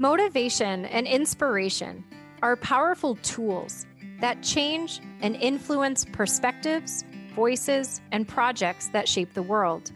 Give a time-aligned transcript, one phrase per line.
[0.00, 2.02] Motivation and inspiration
[2.40, 3.84] are powerful tools
[4.22, 9.92] that change and influence perspectives, voices, and projects that shape the world.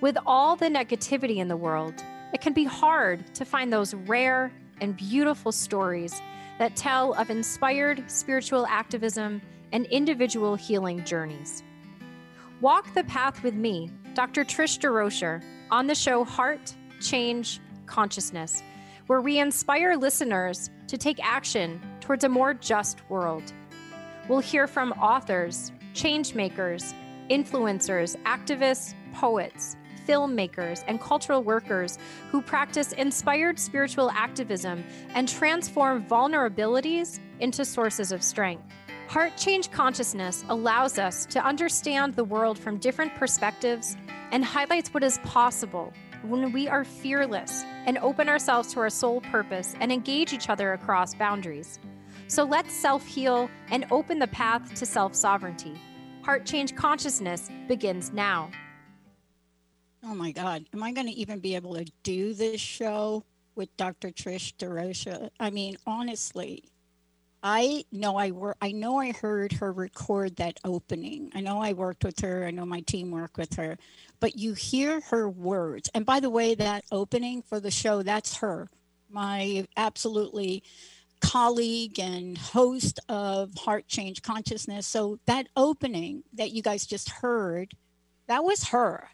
[0.00, 2.02] With all the negativity in the world,
[2.32, 6.22] it can be hard to find those rare and beautiful stories
[6.58, 9.42] that tell of inspired spiritual activism
[9.72, 11.62] and individual healing journeys.
[12.62, 14.46] Walk the path with me, Dr.
[14.46, 18.62] Trish DeRocher, on the show Heart, Change, Consciousness,
[19.10, 23.42] where we inspire listeners to take action towards a more just world.
[24.28, 26.94] We'll hear from authors, change makers,
[27.28, 31.98] influencers, activists, poets, filmmakers, and cultural workers
[32.30, 34.84] who practice inspired spiritual activism
[35.16, 38.62] and transform vulnerabilities into sources of strength.
[39.08, 43.96] Heart Change Consciousness allows us to understand the world from different perspectives
[44.30, 45.92] and highlights what is possible
[46.22, 50.72] when we are fearless and open ourselves to our soul purpose and engage each other
[50.72, 51.78] across boundaries.
[52.28, 55.74] So let's self heal and open the path to self sovereignty.
[56.22, 58.50] Heart Change Consciousness begins now.
[60.04, 60.66] Oh my God.
[60.72, 63.24] Am I going to even be able to do this show
[63.54, 64.10] with Dr.
[64.10, 65.30] Trish DeRocha?
[65.38, 66.64] I mean, honestly,
[67.42, 68.58] I know I work.
[68.60, 71.30] I know I heard her record that opening.
[71.34, 72.44] I know I worked with her.
[72.44, 73.78] I know my team worked with her.
[74.20, 75.88] But you hear her words.
[75.94, 78.68] And by the way, that opening for the show, that's her,
[79.08, 80.62] my absolutely
[81.20, 84.86] colleague and host of Heart Change Consciousness.
[84.86, 87.72] So that opening that you guys just heard,
[88.26, 89.08] that was her.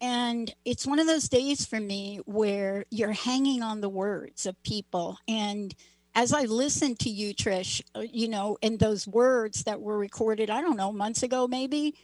[0.00, 4.60] And it's one of those days for me where you're hanging on the words of
[4.62, 5.74] people and
[6.14, 10.50] as I listened to you, Trish, uh, you know, and those words that were recorded,
[10.50, 11.94] I don't know, months ago maybe,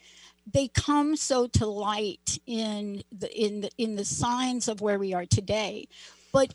[0.51, 5.13] they come so to light in the in the in the signs of where we
[5.13, 5.89] are today.
[6.33, 6.55] But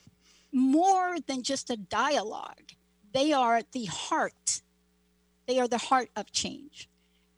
[0.51, 2.71] more than just a dialogue,
[3.13, 4.61] they are the heart.
[5.47, 6.89] They are the heart of change.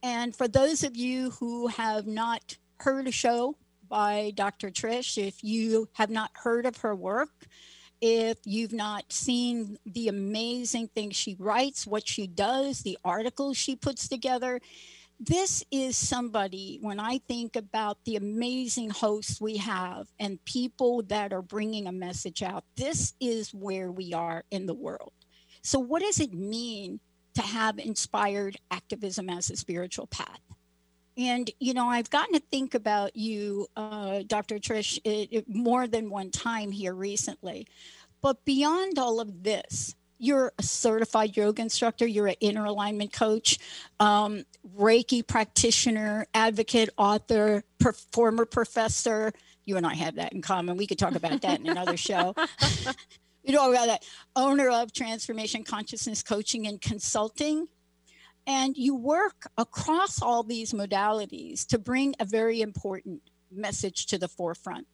[0.01, 3.57] And for those of you who have not heard a show
[3.89, 4.69] by Dr.
[4.69, 7.47] Trish, if you have not heard of her work,
[8.01, 13.75] if you've not seen the amazing things she writes, what she does, the articles she
[13.75, 14.59] puts together,
[15.19, 21.31] this is somebody, when I think about the amazing hosts we have and people that
[21.31, 25.13] are bringing a message out, this is where we are in the world.
[25.61, 26.99] So, what does it mean
[27.35, 30.41] to have inspired activism as a spiritual path?
[31.17, 34.59] And, you know, I've gotten to think about you, uh, Dr.
[34.59, 37.67] Trish, it, it, more than one time here recently.
[38.21, 43.59] But beyond all of this, you're a certified yoga instructor, you're an inner alignment coach,
[43.99, 44.43] um,
[44.77, 49.31] Reiki practitioner, advocate, author, per- former professor.
[49.65, 50.77] You and I have that in common.
[50.77, 52.35] We could talk about that in another show.
[53.43, 54.05] you know about that.
[54.35, 57.67] Owner of Transformation Consciousness Coaching and Consulting
[58.47, 64.27] and you work across all these modalities to bring a very important message to the
[64.27, 64.87] forefront.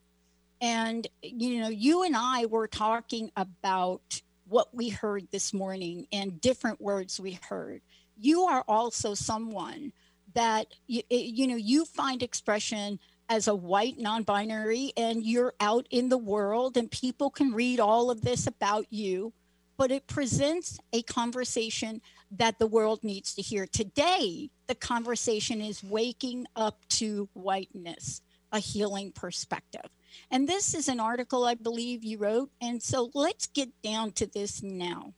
[0.62, 6.40] And, you know, you and I were talking about what we heard this morning and
[6.40, 7.82] different words we heard.
[8.18, 9.92] You are also someone
[10.34, 16.10] that, you, you know, you find expression as a white non-binary and you're out in
[16.10, 19.34] the world and people can read all of this about you
[19.82, 23.66] but it presents a conversation that the world needs to hear.
[23.66, 28.22] Today, the conversation is waking up to whiteness,
[28.52, 29.90] a healing perspective.
[30.30, 32.52] And this is an article I believe you wrote.
[32.62, 35.16] And so let's get down to this now.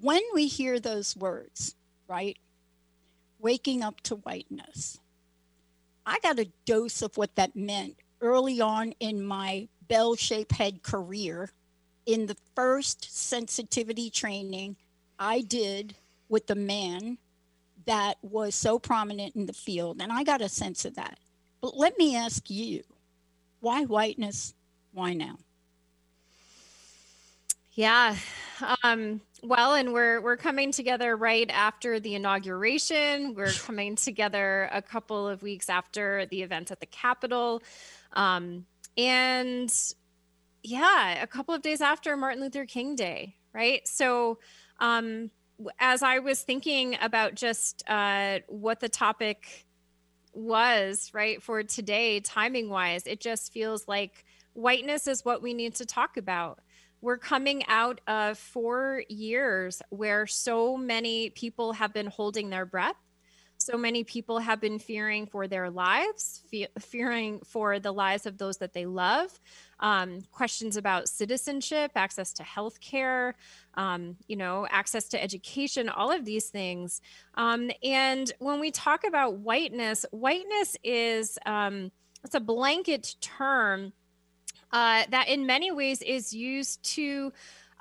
[0.00, 1.76] When we hear those words,
[2.08, 2.36] right?
[3.38, 4.98] Waking up to whiteness.
[6.04, 10.82] I got a dose of what that meant early on in my bell shaped head
[10.82, 11.52] career
[12.06, 14.76] in the first sensitivity training
[15.18, 15.94] I did
[16.28, 17.18] with the man
[17.86, 20.00] that was so prominent in the field.
[20.00, 21.18] And I got a sense of that.
[21.60, 22.82] But let me ask you
[23.60, 24.54] why whiteness?
[24.92, 25.36] Why now?
[27.74, 28.16] Yeah.
[28.82, 33.34] Um, well, and we're we're coming together right after the inauguration.
[33.34, 37.62] We're coming together a couple of weeks after the event at the Capitol.
[38.12, 38.66] Um,
[38.96, 39.72] and
[40.62, 43.86] yeah, a couple of days after Martin Luther King Day, right?
[43.86, 44.38] So
[44.78, 45.30] um,
[45.78, 49.66] as I was thinking about just uh, what the topic
[50.32, 55.74] was, right, for today, timing wise, it just feels like whiteness is what we need
[55.76, 56.60] to talk about.
[57.02, 62.96] We're coming out of four years where so many people have been holding their breath
[63.70, 68.38] so many people have been fearing for their lives, fe- fearing for the lives of
[68.38, 69.38] those that they love.
[69.78, 73.36] Um, questions about citizenship, access to health care,
[73.74, 77.00] um, you know, access to education, all of these things.
[77.34, 81.92] Um, and when we talk about whiteness, whiteness is um,
[82.24, 83.92] it's a blanket term
[84.72, 87.32] uh, that in many ways is used to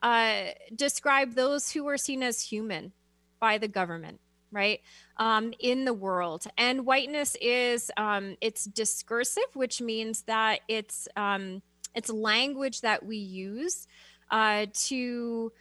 [0.02, 0.46] uh,
[0.76, 2.94] describe those who are seen as human
[3.40, 4.20] by the government
[4.52, 4.82] right
[5.18, 11.62] um, in the world and whiteness is um, it's discursive which means that it's um,
[11.96, 13.88] it's language that we use
[14.32, 15.52] uh, to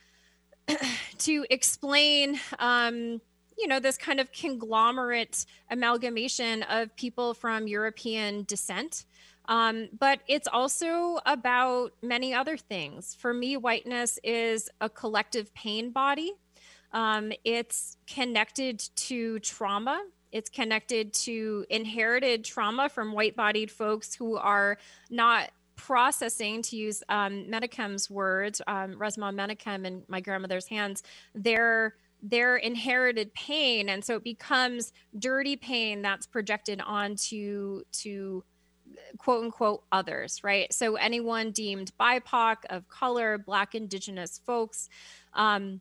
[1.19, 3.21] to explain um,
[3.59, 9.05] you know this kind of conglomerate amalgamation of people from european descent
[9.49, 13.17] um, but it's also about many other things.
[13.19, 16.33] For me, whiteness is a collective pain body.
[16.93, 20.03] Um, it's connected to trauma.
[20.33, 24.79] It's connected to inherited trauma from white bodied folks who are
[25.11, 31.03] not processing, to use um, Menakem's words, um, Resmaa Menakem in my grandmother's hands,
[31.35, 38.43] their their inherited pain, and so it becomes dirty pain that's projected onto to
[39.19, 40.73] quote unquote others, right?
[40.73, 44.89] So anyone deemed BIPOC, of color, Black, Indigenous folks.
[45.35, 45.81] Um,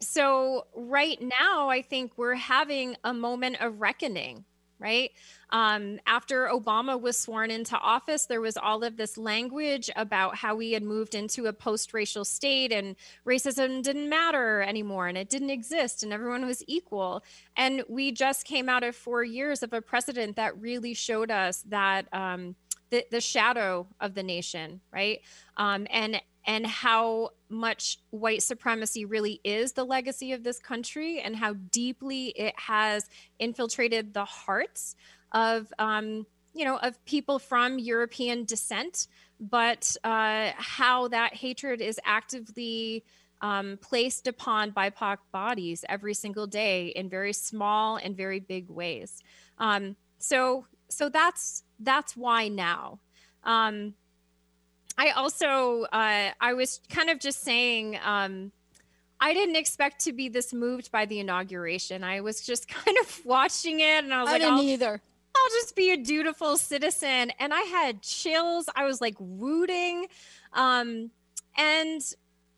[0.00, 4.44] so right now, I think we're having a moment of reckoning
[4.78, 5.10] right?
[5.50, 10.56] Um, after Obama was sworn into office, there was all of this language about how
[10.56, 12.96] we had moved into a post racial state and
[13.26, 17.22] racism didn't matter anymore and it didn't exist and everyone was equal.
[17.56, 21.62] And we just came out of four years of a president that really showed us
[21.68, 22.06] that.
[22.12, 22.56] Um,
[22.90, 25.20] the, the shadow of the nation, right?
[25.56, 31.36] Um, and and how much white supremacy really is the legacy of this country and
[31.36, 33.08] how deeply it has
[33.38, 34.94] infiltrated the hearts
[35.32, 39.08] of um, you know of people from european descent.
[39.38, 43.04] But uh, how that hatred is actively
[43.42, 49.22] um, placed upon bipoc bodies every single day in very small and very big ways.
[49.58, 53.00] Um, so so that's that's why now.
[53.44, 53.94] Um,
[54.98, 58.52] I also uh, I was kind of just saying um,
[59.20, 62.04] I didn't expect to be this moved by the inauguration.
[62.04, 65.02] I was just kind of watching it, and I was I like, didn't I'll, either.
[65.36, 67.30] I'll just be a dutiful citizen.
[67.38, 68.68] And I had chills.
[68.74, 70.06] I was like rooting,
[70.52, 71.10] um,
[71.56, 72.02] and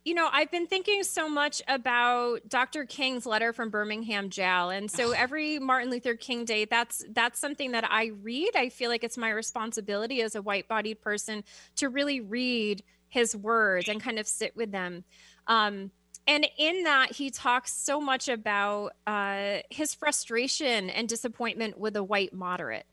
[0.08, 2.86] you know, I've been thinking so much about Dr.
[2.86, 4.70] King's letter from Birmingham jail.
[4.70, 8.52] And so every Martin Luther King Day, that's that's something that I read.
[8.56, 11.44] I feel like it's my responsibility as a white-bodied person
[11.76, 15.04] to really read his words and kind of sit with them.
[15.46, 15.90] Um,
[16.26, 22.02] and in that, he talks so much about uh, his frustration and disappointment with a
[22.02, 22.86] white moderate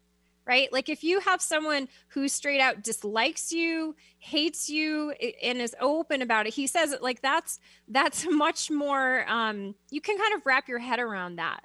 [0.47, 0.71] right?
[0.71, 5.11] Like if you have someone who straight out dislikes you, hates you,
[5.41, 9.25] and is open about it, he says it like that's that's much more.
[9.29, 11.63] Um, you can kind of wrap your head around that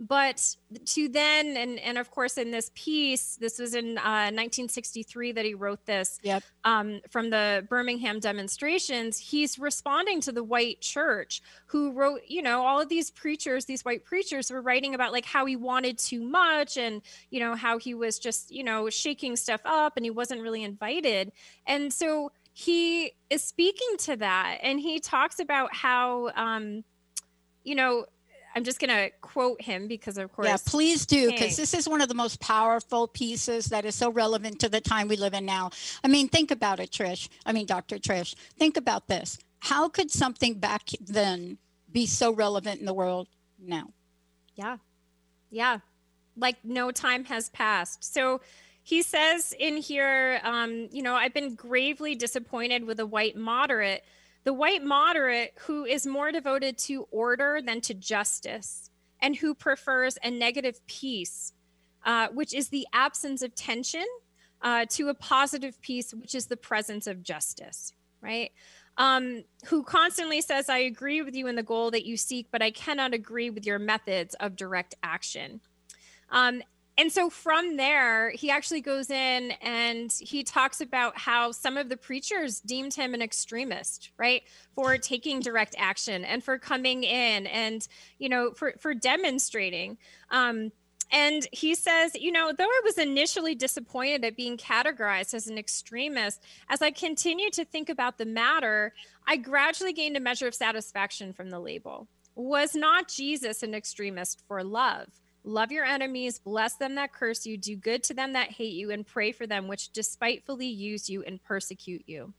[0.00, 0.56] but
[0.86, 5.44] to then and and of course in this piece this was in uh, 1963 that
[5.44, 6.42] he wrote this yep.
[6.64, 12.64] um, from the birmingham demonstrations he's responding to the white church who wrote you know
[12.64, 16.22] all of these preachers these white preachers were writing about like how he wanted too
[16.22, 20.10] much and you know how he was just you know shaking stuff up and he
[20.10, 21.30] wasn't really invited
[21.66, 26.84] and so he is speaking to that and he talks about how um,
[27.64, 28.06] you know
[28.54, 30.48] I'm just going to quote him because, of course.
[30.48, 34.10] Yeah, please do, because this is one of the most powerful pieces that is so
[34.10, 35.70] relevant to the time we live in now.
[36.02, 37.28] I mean, think about it, Trish.
[37.46, 37.98] I mean, Dr.
[37.98, 39.38] Trish, think about this.
[39.60, 41.58] How could something back then
[41.92, 43.28] be so relevant in the world
[43.58, 43.92] now?
[44.54, 44.78] Yeah.
[45.50, 45.78] Yeah.
[46.36, 48.02] Like no time has passed.
[48.02, 48.40] So
[48.82, 54.04] he says in here, um, you know, I've been gravely disappointed with a white moderate
[54.44, 60.16] the white moderate who is more devoted to order than to justice and who prefers
[60.22, 61.52] a negative peace,
[62.04, 64.06] uh, which is the absence of tension,
[64.62, 68.52] uh, to a positive peace, which is the presence of justice, right?
[68.96, 72.62] Um, who constantly says, I agree with you in the goal that you seek, but
[72.62, 75.60] I cannot agree with your methods of direct action.
[76.30, 76.62] Um,
[77.00, 81.88] and so from there, he actually goes in and he talks about how some of
[81.88, 84.42] the preachers deemed him an extremist, right?
[84.74, 87.88] For taking direct action and for coming in and,
[88.18, 89.96] you know, for, for demonstrating.
[90.30, 90.72] Um,
[91.10, 95.56] and he says, you know, though I was initially disappointed at being categorized as an
[95.56, 98.92] extremist, as I continued to think about the matter,
[99.26, 102.08] I gradually gained a measure of satisfaction from the label.
[102.34, 105.08] Was not Jesus an extremist for love?
[105.44, 108.90] Love your enemies, bless them that curse you, do good to them that hate you,
[108.90, 112.32] and pray for them which despitefully use you and persecute you.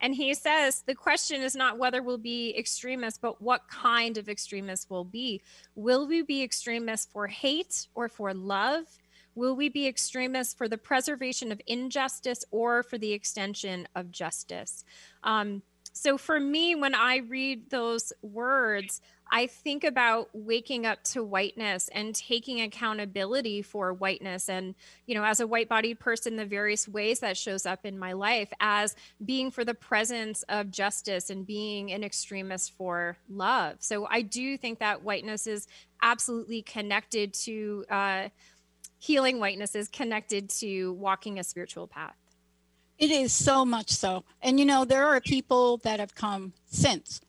[0.00, 4.28] And he says the question is not whether we'll be extremists, but what kind of
[4.28, 5.40] extremists will be.
[5.74, 8.84] Will we be extremists for hate or for love?
[9.34, 14.84] Will we be extremists for the preservation of injustice or for the extension of justice?
[15.24, 15.62] Um,
[15.92, 21.88] so for me, when I read those words, I think about waking up to whiteness
[21.88, 24.48] and taking accountability for whiteness.
[24.48, 24.74] And,
[25.06, 28.12] you know, as a white bodied person, the various ways that shows up in my
[28.12, 33.76] life as being for the presence of justice and being an extremist for love.
[33.80, 35.66] So I do think that whiteness is
[36.02, 38.28] absolutely connected to uh,
[38.98, 42.14] healing whiteness, is connected to walking a spiritual path.
[42.98, 44.24] It is so much so.
[44.40, 47.20] And, you know, there are people that have come since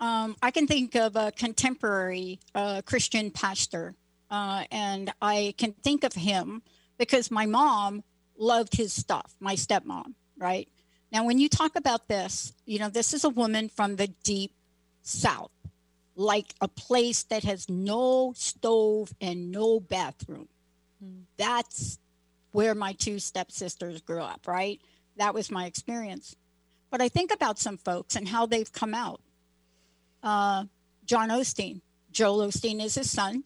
[0.00, 3.94] um, I can think of a contemporary uh, Christian pastor,
[4.30, 6.62] uh, and I can think of him
[6.98, 8.02] because my mom
[8.36, 10.68] loved his stuff, my stepmom, right?
[11.12, 14.52] Now, when you talk about this, you know, this is a woman from the deep
[15.02, 15.52] South,
[16.16, 20.48] like a place that has no stove and no bathroom.
[21.04, 21.22] Mm.
[21.36, 21.98] That's
[22.50, 24.80] where my two stepsisters grew up, right?
[25.16, 26.34] That was my experience.
[26.90, 29.20] But I think about some folks and how they've come out
[30.24, 30.64] uh,
[31.04, 31.82] John Osteen.
[32.10, 33.44] Joel Osteen is his son.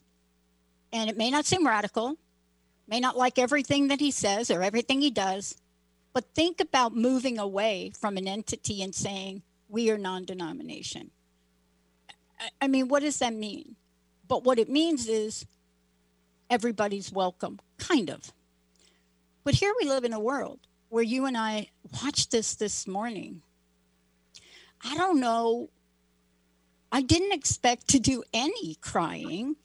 [0.93, 2.17] And it may not seem radical,
[2.87, 5.57] may not like everything that he says or everything he does,
[6.15, 11.11] but think about moving away from an entity and saying, we are non denomination.
[12.61, 13.77] I mean, what does that mean?
[14.27, 15.45] But what it means is
[16.49, 18.33] everybody's welcome, kind of.
[19.45, 21.69] But here we live in a world where you and I
[22.03, 23.43] watched this this morning.
[24.83, 25.69] I don't know
[26.91, 29.57] I didn't expect to do any crying.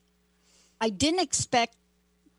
[0.81, 1.75] I didn't expect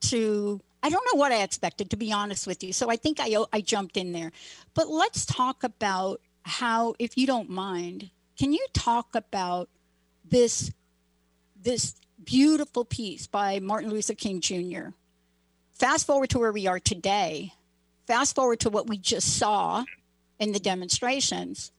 [0.02, 2.72] to, I don't know what I expected, to be honest with you.
[2.72, 4.32] So I think I, I jumped in there.
[4.74, 9.70] But let's talk about how, if you don't mind, can you talk about
[10.28, 10.70] this,
[11.60, 14.88] this beautiful piece by Martin Luther King Jr.?
[15.72, 17.54] Fast forward to where we are today.
[18.06, 19.84] Fast forward to what we just saw
[20.38, 21.72] in the demonstrations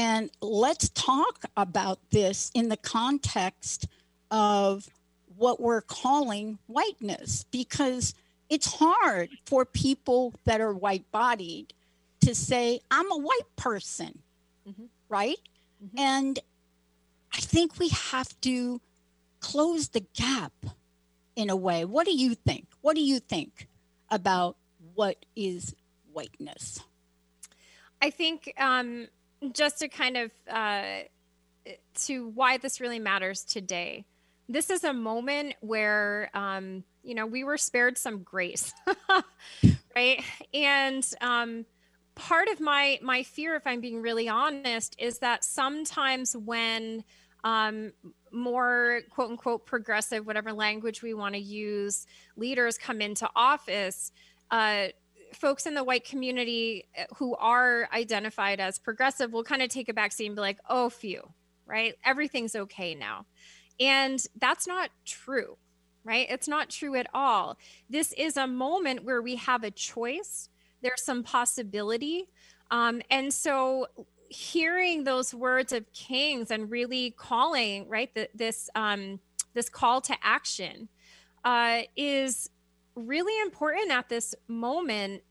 [0.00, 3.86] and let's talk about this in the context
[4.30, 4.88] of
[5.36, 8.14] what we're calling whiteness, because
[8.48, 11.74] it's hard for people that are white bodied
[12.22, 14.20] to say, I'm a white person,
[14.66, 14.84] mm-hmm.
[15.10, 15.36] right?
[15.84, 15.98] Mm-hmm.
[15.98, 16.38] And
[17.34, 18.80] I think we have to
[19.40, 20.54] close the gap
[21.36, 21.84] in a way.
[21.84, 22.68] What do you think?
[22.80, 23.68] What do you think
[24.08, 24.56] about
[24.94, 25.74] what is
[26.10, 26.80] whiteness?
[28.00, 29.08] I think um,
[29.52, 31.00] just to kind of uh,
[31.94, 34.04] to why this really matters today.
[34.48, 38.72] This is a moment where um, you know we were spared some grace,
[39.96, 40.22] right?
[40.52, 41.64] And um,
[42.14, 47.04] part of my my fear, if I'm being really honest, is that sometimes when
[47.44, 47.92] um,
[48.32, 52.06] more quote unquote progressive, whatever language we want to use,
[52.36, 54.12] leaders come into office.
[54.50, 54.88] Uh,
[55.32, 59.88] folks in the white community eh, who are identified as progressive will kind of take
[59.88, 61.22] a backseat and be like, oh, phew,
[61.66, 61.94] right?
[62.04, 63.26] Everything's okay now.
[63.78, 65.56] And that's not true,
[66.04, 66.26] right?
[66.28, 67.58] It's not true at all.
[67.88, 70.48] This is a moment where we have a choice,
[70.82, 72.28] there's some possibility.
[72.70, 73.86] Um, and so,
[74.28, 79.18] hearing those words of kings and really calling, right, the, this, um,
[79.54, 80.88] this call to action
[81.44, 82.48] uh, is
[82.94, 85.22] really important at this moment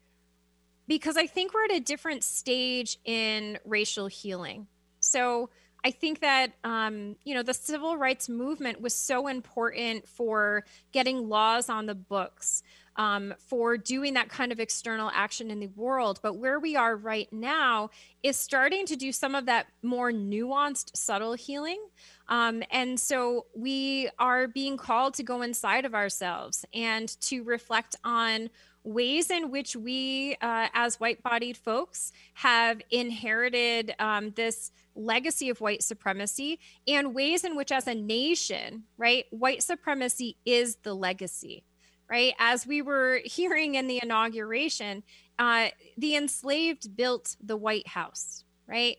[0.87, 4.67] because I think we're at a different stage in racial healing.
[5.01, 5.49] So
[5.83, 11.29] I think that um, you know the civil rights movement was so important for getting
[11.29, 12.63] laws on the books,
[12.97, 16.19] um, for doing that kind of external action in the world.
[16.21, 17.91] But where we are right now
[18.23, 21.81] is starting to do some of that more nuanced, subtle healing.
[22.29, 27.95] Um, and so we are being called to go inside of ourselves and to reflect
[28.03, 28.49] on
[28.83, 35.59] ways in which we, uh, as white bodied folks, have inherited um, this legacy of
[35.59, 41.63] white supremacy and ways in which, as a nation, right, white supremacy is the legacy.
[42.09, 42.33] Right.
[42.39, 45.03] As we were hearing in the inauguration,
[45.37, 48.97] uh, the enslaved built the White House, right?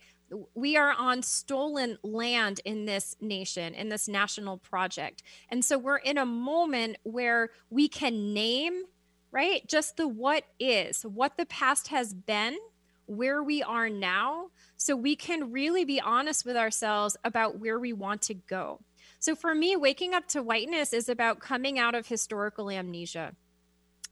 [0.54, 5.22] We are on stolen land in this nation, in this national project.
[5.48, 8.84] And so we're in a moment where we can name,
[9.32, 9.66] right?
[9.66, 12.56] Just the what is, what the past has been,
[13.06, 14.46] where we are now,
[14.76, 18.80] so we can really be honest with ourselves about where we want to go.
[19.18, 23.34] So for me, waking up to whiteness is about coming out of historical amnesia.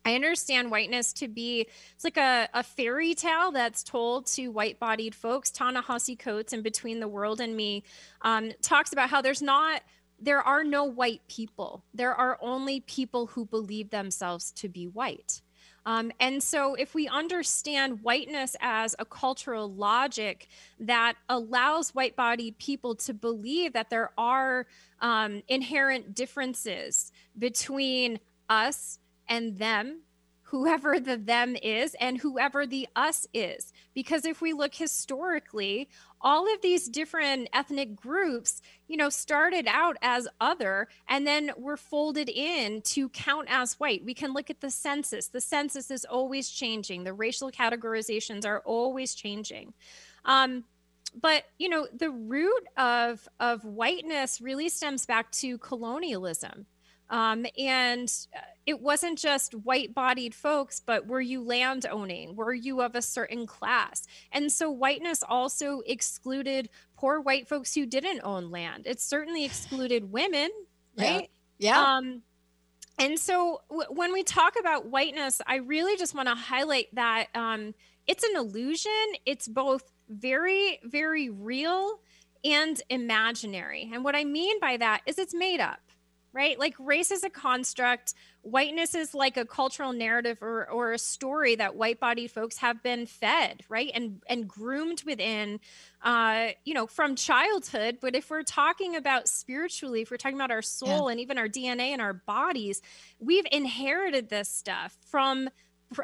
[0.09, 4.81] I understand whiteness to be it's like a, a fairy tale that's told to white
[4.81, 5.51] bodied folks.
[5.51, 7.83] Ta-Nehisi Coates in Between the World and Me
[8.23, 9.83] um, talks about how there's not
[10.19, 11.85] there are no white people.
[11.93, 15.43] There are only people who believe themselves to be white.
[15.85, 20.49] Um, and so, if we understand whiteness as a cultural logic
[20.81, 24.67] that allows white bodied people to believe that there are
[25.01, 30.03] um, inherent differences between us and them,
[30.43, 33.73] whoever the them is, and whoever the us is.
[33.95, 35.89] Because if we look historically,
[36.23, 41.77] all of these different ethnic groups, you know, started out as other and then were
[41.77, 44.05] folded in to count as white.
[44.05, 45.29] We can look at the census.
[45.29, 47.05] The census is always changing.
[47.05, 49.75] The racial categorizations are always changing.
[50.25, 50.65] Um,
[51.21, 56.67] but you know the root of of whiteness really stems back to colonialism
[57.11, 62.37] um, and uh, it wasn't just white bodied folks, but were you land owning?
[62.37, 64.07] Were you of a certain class?
[64.31, 68.87] And so whiteness also excluded poor white folks who didn't own land.
[68.87, 70.51] It certainly excluded women,
[70.99, 71.31] right?
[71.57, 71.71] Yeah.
[71.71, 71.97] yeah.
[71.97, 72.23] Um,
[72.99, 77.29] and so w- when we talk about whiteness, I really just want to highlight that
[77.35, 77.73] um,
[78.07, 78.93] it's an illusion.
[79.25, 82.01] It's both very, very real
[82.45, 83.91] and imaginary.
[83.95, 85.81] And what I mean by that is it's made up
[86.39, 86.57] right?
[86.57, 91.57] Like race is a construct, whiteness is like a cultural narrative or, or a story
[91.57, 93.91] that white bodied folks have been fed, right?
[93.93, 95.59] And and groomed within
[96.01, 97.99] uh, you know, from childhood.
[98.01, 101.11] But if we're talking about spiritually, if we're talking about our soul yeah.
[101.11, 102.83] and even our DNA and our bodies,
[103.19, 105.51] we've inherited this stuff from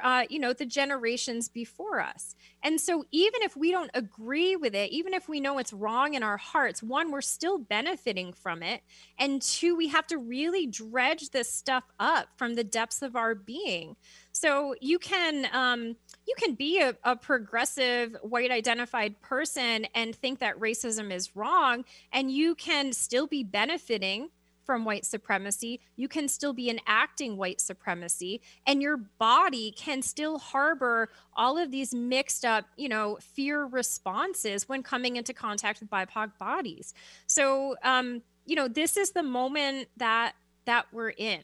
[0.03, 2.35] uh, you know, the generations before us.
[2.63, 6.15] And so, even if we don't agree with it, even if we know it's wrong
[6.15, 8.83] in our hearts, one, we're still benefiting from it.
[9.19, 13.35] And two, we have to really dredge this stuff up from the depths of our
[13.35, 13.97] being.
[14.33, 20.41] So you can um, you can be a, a progressive white identified person and think
[20.41, 24.31] that racism is wrong, and you can still be benefiting
[24.65, 30.39] from white supremacy, you can still be enacting white supremacy, and your body can still
[30.39, 35.91] harbor all of these mixed up, you know, fear responses when coming into contact with
[35.91, 36.95] BIPOC bodies.
[37.27, 40.35] So, um, you know, this is the moment that
[40.67, 41.43] that we're in.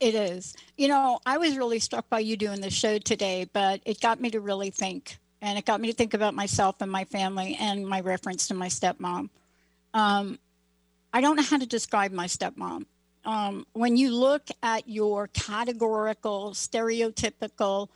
[0.00, 0.54] It is.
[0.76, 4.20] You know, I was really struck by you doing the show today, but it got
[4.20, 5.18] me to really think.
[5.40, 8.54] And it got me to think about myself and my family and my reference to
[8.54, 9.28] my stepmom.
[9.94, 10.38] Um,
[11.12, 12.84] I don't know how to describe my stepmom.
[13.24, 17.88] Um, when you look at your categorical, stereotypical,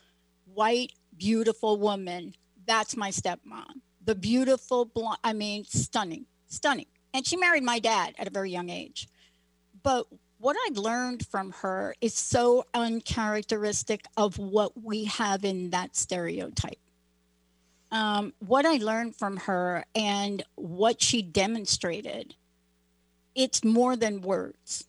[0.44, 2.34] white, beautiful woman,
[2.66, 3.80] that's my stepmom.
[4.04, 6.86] The beautiful, blonde, I mean, stunning, stunning.
[7.14, 9.08] And she married my dad at a very young age.
[9.82, 10.06] But
[10.38, 16.78] what I've learned from her is so uncharacteristic of what we have in that stereotype.
[17.90, 22.34] Um, what I learned from her and what she demonstrated
[23.34, 24.84] it's more than words.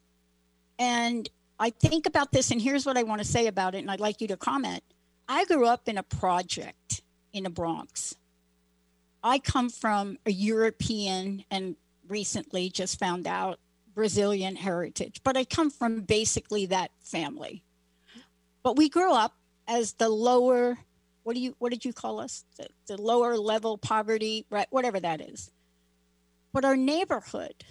[0.80, 1.30] And
[1.60, 4.00] I think about this, and here's what I want to say about it, and I'd
[4.00, 4.84] like you to comment.
[5.28, 7.02] I grew up in a project
[7.32, 8.16] in the Bronx.
[9.24, 11.76] I come from a European and
[12.08, 13.60] recently just found out
[13.96, 17.64] Brazilian heritage, but I come from basically that family.
[18.64, 19.36] But we grew up
[19.68, 20.78] as the lower,
[21.24, 22.44] what do you, what did you call us?
[22.58, 24.68] The, the lower level poverty, right?
[24.72, 25.52] Whatever that is.
[26.52, 27.64] But our neighborhood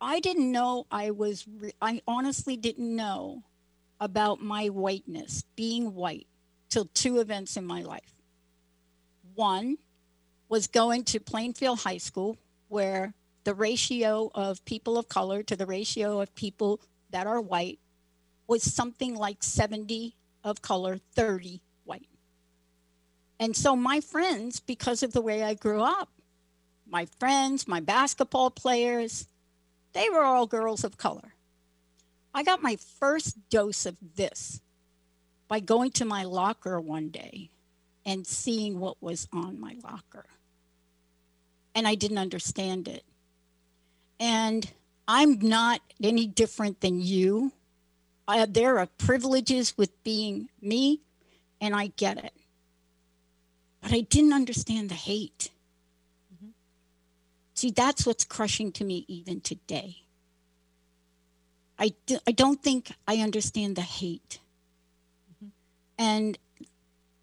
[0.00, 3.42] I didn't know I was, re- I honestly didn't know
[4.00, 6.26] about my whiteness, being white,
[6.68, 8.14] till two events in my life.
[9.34, 9.78] One
[10.48, 15.66] was going to Plainfield High School, where the ratio of people of color to the
[15.66, 16.80] ratio of people
[17.10, 17.78] that are white
[18.46, 22.08] was something like 70 of color, 30 white.
[23.40, 26.08] And so my friends, because of the way I grew up,
[26.86, 29.28] my friends, my basketball players,
[29.92, 31.34] they were all girls of color.
[32.34, 34.60] I got my first dose of this
[35.48, 37.50] by going to my locker one day
[38.04, 40.26] and seeing what was on my locker.
[41.74, 43.04] And I didn't understand it.
[44.20, 44.70] And
[45.06, 47.52] I'm not any different than you.
[48.26, 51.00] I, there are privileges with being me,
[51.60, 52.34] and I get it.
[53.80, 55.50] But I didn't understand the hate.
[57.58, 59.96] See, that's what's crushing to me even today.
[61.76, 64.38] I, do, I don't think I understand the hate.
[65.34, 65.48] Mm-hmm.
[65.98, 66.38] And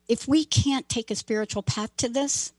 [0.10, 2.52] if we can't take a spiritual path to this,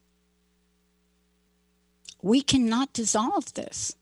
[2.22, 3.94] we cannot dissolve this.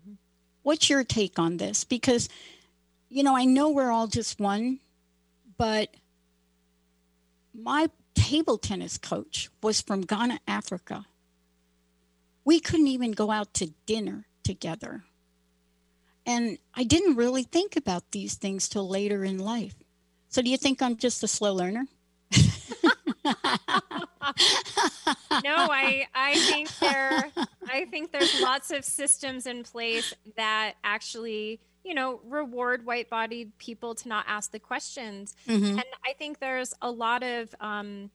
[0.00, 0.14] Mm-hmm.
[0.62, 1.84] what's your take on this?
[1.84, 2.30] Because,
[3.10, 4.80] you know, I know we're all just one,
[5.58, 5.94] but
[7.52, 11.04] my table tennis coach was from Ghana, Africa.
[12.44, 15.04] We couldn't even go out to dinner together.
[16.24, 19.74] And I didn't really think about these things till later in life.
[20.28, 21.86] So, do you think I'm just a slow learner?
[25.44, 27.30] no, I I think there
[27.68, 33.94] I think there's lots of systems in place that actually you know reward white-bodied people
[33.96, 35.64] to not ask the questions, mm-hmm.
[35.64, 38.10] and I think there's a lot of um,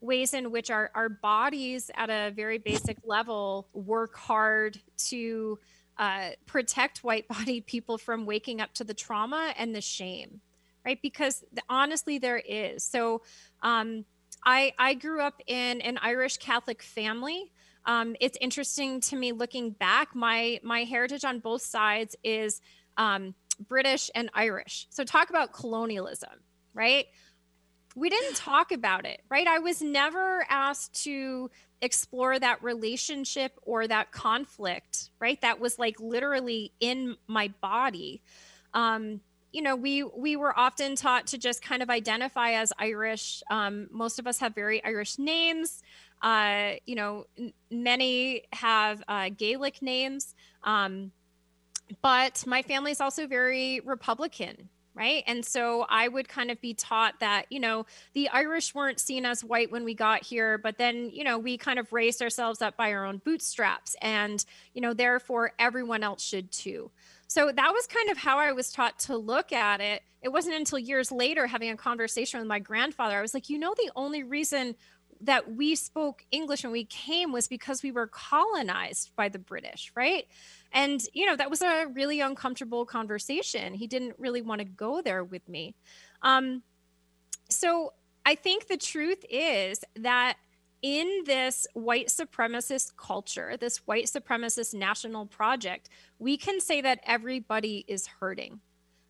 [0.00, 5.58] ways in which our our bodies at a very basic level work hard to
[5.98, 10.40] uh, protect white-bodied people from waking up to the trauma and the shame
[10.84, 13.20] right because honestly there is so
[13.62, 14.04] um,
[14.44, 17.52] I, I grew up in an Irish Catholic family.
[17.84, 20.14] Um, it's interesting to me looking back.
[20.14, 22.60] My my heritage on both sides is
[22.96, 23.34] um,
[23.68, 24.86] British and Irish.
[24.90, 26.40] So talk about colonialism,
[26.74, 27.06] right?
[27.96, 29.46] We didn't talk about it, right?
[29.46, 31.50] I was never asked to
[31.82, 35.40] explore that relationship or that conflict, right?
[35.40, 38.22] That was like literally in my body.
[38.74, 39.20] Um,
[39.52, 43.88] you know we we were often taught to just kind of identify as irish um,
[43.90, 45.82] most of us have very irish names
[46.22, 51.10] uh, you know n- many have uh, gaelic names um,
[52.02, 56.74] but my family is also very republican right and so i would kind of be
[56.74, 60.78] taught that you know the irish weren't seen as white when we got here but
[60.78, 64.80] then you know we kind of raised ourselves up by our own bootstraps and you
[64.80, 66.90] know therefore everyone else should too
[67.30, 70.02] so that was kind of how I was taught to look at it.
[70.20, 73.56] It wasn't until years later, having a conversation with my grandfather, I was like, you
[73.56, 74.74] know, the only reason
[75.20, 79.92] that we spoke English when we came was because we were colonized by the British,
[79.94, 80.24] right?
[80.72, 83.74] And, you know, that was a really uncomfortable conversation.
[83.74, 85.74] He didn't really want to go there with me.
[86.22, 86.62] Um,
[87.48, 87.92] so
[88.24, 90.36] I think the truth is that
[90.82, 97.84] in this white supremacist culture, this white supremacist national project, we can say that everybody
[97.88, 98.60] is hurting.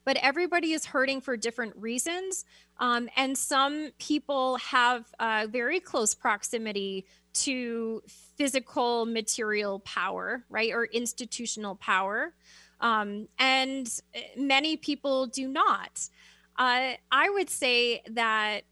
[0.05, 2.47] But everybody is hurting for different reasons.
[2.79, 5.05] Um, and some people have
[5.51, 8.03] very close proximity to
[8.37, 10.73] physical material power, right?
[10.73, 12.35] Or institutional power.
[12.81, 13.89] Um, and
[14.37, 16.09] many people do not.
[16.59, 18.63] Uh, I would say that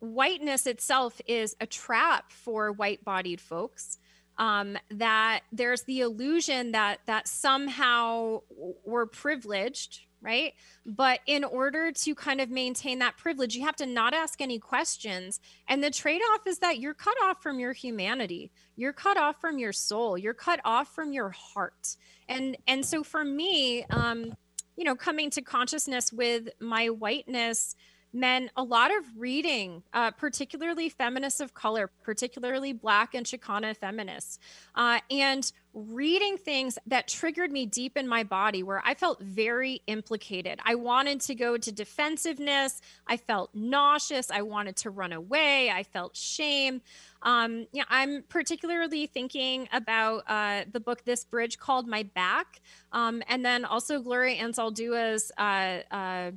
[0.00, 3.98] whiteness itself is a trap for white bodied folks
[4.38, 8.40] um, that there's the illusion that that somehow
[8.84, 10.54] we're privileged right?
[10.84, 14.58] But in order to kind of maintain that privilege you have to not ask any
[14.58, 15.40] questions.
[15.68, 18.50] And the trade-off is that you're cut off from your humanity.
[18.74, 20.18] You're cut off from your soul.
[20.18, 21.96] You're cut off from your heart.
[22.28, 24.34] And and so for me um
[24.76, 27.76] you know coming to consciousness with my whiteness
[28.16, 34.38] meant a lot of reading, uh, particularly feminists of color, particularly Black and Chicana feminists,
[34.74, 39.82] uh, and reading things that triggered me deep in my body where I felt very
[39.86, 40.58] implicated.
[40.64, 42.80] I wanted to go to defensiveness.
[43.06, 44.30] I felt nauseous.
[44.30, 45.70] I wanted to run away.
[45.70, 46.80] I felt shame.
[47.20, 52.60] Um, yeah, I'm particularly thinking about uh, the book This Bridge Called My Back,
[52.92, 56.30] um, and then also Gloria Anzaldua's uh, uh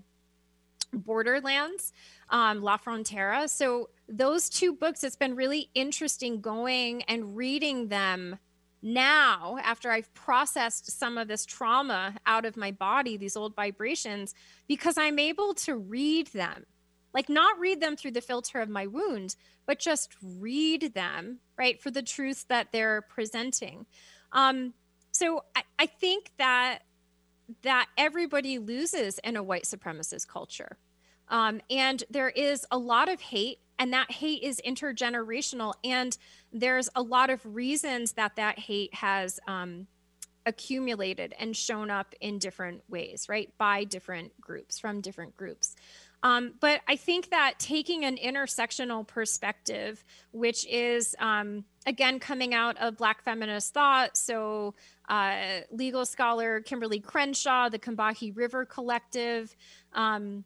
[0.93, 1.93] Borderlands,
[2.29, 3.49] um, La Frontera.
[3.49, 8.37] So those two books, it's been really interesting going and reading them
[8.81, 14.33] now after I've processed some of this trauma out of my body, these old vibrations,
[14.67, 16.65] because I'm able to read them.
[17.13, 21.81] Like, not read them through the filter of my wound, but just read them, right,
[21.81, 23.85] for the truths that they're presenting.
[24.31, 24.73] Um,
[25.11, 26.79] so I, I think that
[27.61, 30.77] that everybody loses in a white supremacist culture.
[31.29, 35.73] Um, and there is a lot of hate, and that hate is intergenerational.
[35.83, 36.17] And
[36.51, 39.87] there's a lot of reasons that that hate has um,
[40.45, 43.51] accumulated and shown up in different ways, right?
[43.57, 45.75] By different groups, from different groups.
[46.21, 52.77] Um, but I think that taking an intersectional perspective, which is um, again coming out
[52.77, 54.73] of Black feminist thought, so
[55.09, 59.55] uh, legal scholar Kimberlé Crenshaw, the Combahee River Collective,
[59.93, 60.45] um,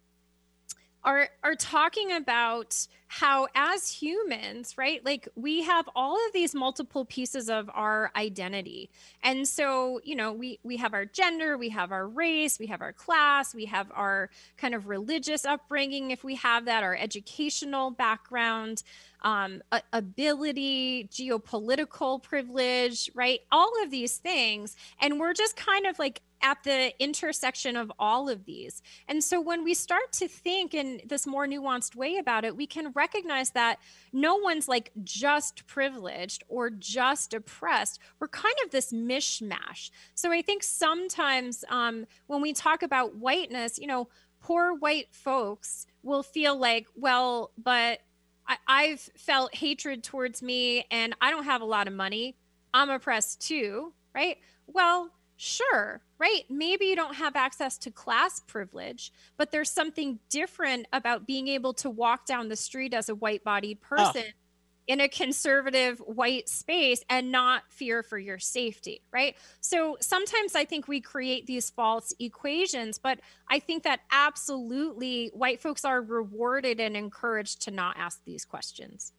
[1.04, 7.06] are are talking about how as humans right like we have all of these multiple
[7.06, 8.90] pieces of our identity.
[9.22, 12.82] And so you know we we have our gender we have our race we have
[12.82, 17.92] our class we have our kind of religious upbringing if we have that our educational
[17.92, 18.84] background
[19.24, 23.40] um, ability, geopolitical privilege, right?
[23.52, 24.76] All of these things.
[25.02, 28.82] And we're just kind of like at the intersection of all of these.
[29.08, 32.68] And so when we start to think in this more nuanced way about it, we
[32.68, 33.80] can recognize that
[34.12, 38.00] no one's like just privileged or just oppressed.
[38.20, 39.90] We're kind of this mishmash.
[40.16, 44.10] So I think sometimes um, when we talk about whiteness, you know,
[44.42, 48.02] poor white folks will feel like, well, but
[48.48, 52.36] I, have felt hatred towards me and I don't have a lot of money.
[52.74, 54.38] I'm oppressed too, right?
[54.68, 56.44] Well, sure, right?
[56.50, 61.74] Maybe you don't have access to class privilege, but there's something different about being able
[61.76, 64.24] to walk down the street as a white bodied person.
[64.28, 64.43] Oh
[64.88, 69.36] in a conservative white space and not fear for your safety, right?
[69.62, 73.20] So sometimes I think we create these false equations, but
[73.50, 79.14] I think that absolutely white folks are rewarded and encouraged to not ask these questions.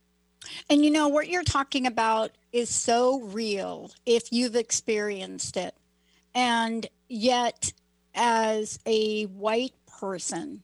[0.68, 5.74] And you know, what you're talking about is so real if you've experienced it.
[6.34, 7.72] And yet,
[8.14, 10.62] as a white person,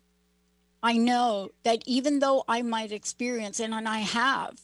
[0.83, 4.61] I know that even though I might experience, and and I have,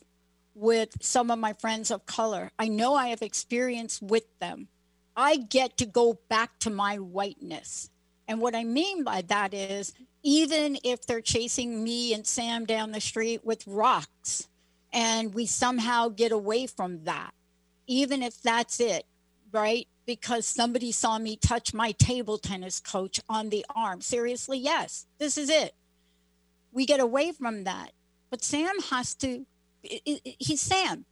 [0.57, 2.51] with some of my friends of color.
[2.59, 4.69] I know I have experience with them.
[5.15, 7.91] I get to go back to my whiteness.
[8.27, 9.93] And what I mean by that is,
[10.23, 14.49] even if they're chasing me and Sam down the street with rocks,
[14.93, 17.35] and we somehow get away from that,
[17.87, 19.05] even if that's it,
[19.53, 19.87] right?
[20.07, 24.01] Because somebody saw me touch my table tennis coach on the arm.
[24.01, 25.75] Seriously, yes, this is it.
[26.73, 27.93] We get away from that.
[28.31, 29.47] But Sam has to
[29.87, 31.05] he's Sam.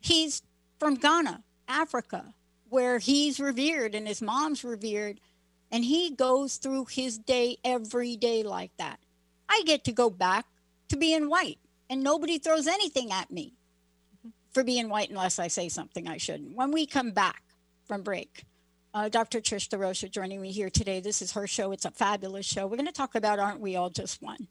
[0.00, 0.42] He's
[0.78, 2.34] from Ghana, Africa,
[2.68, 5.20] where he's revered and his mom's revered.
[5.72, 9.00] And he goes through his day every day like that.
[9.48, 10.46] I get to go back
[10.88, 11.58] to being white,
[11.90, 13.54] and nobody throws anything at me
[14.52, 16.54] for being white unless I say something I shouldn't.
[16.54, 17.42] When we come back
[17.84, 18.44] from break,
[18.94, 19.40] uh, Dr.
[19.40, 21.00] Trish DeRosa joining me here today.
[21.00, 21.72] This is her show.
[21.72, 22.66] It's a fabulous show.
[22.66, 24.48] We're going to talk about Aren't We All Just One?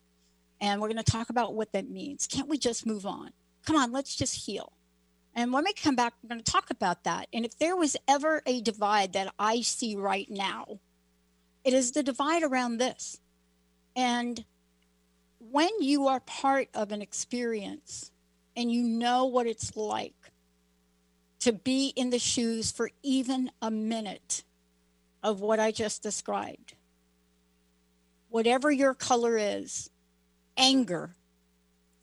[0.62, 2.28] And we're going to talk about what that means.
[2.28, 3.32] Can't we just move on?
[3.66, 4.74] Come on, let's just heal.
[5.36, 7.28] And when we come back, we're going to talk about that.
[7.34, 10.80] And if there was ever a divide that I see right now,
[11.66, 13.20] it is the divide around this.
[13.96, 14.46] And
[15.40, 18.12] when you are part of an experience
[18.56, 20.32] and you know what it's like
[21.40, 24.44] to be in the shoes for even a minute
[25.22, 26.76] of what I just described,
[28.30, 29.90] whatever your color is,
[30.58, 31.16] anger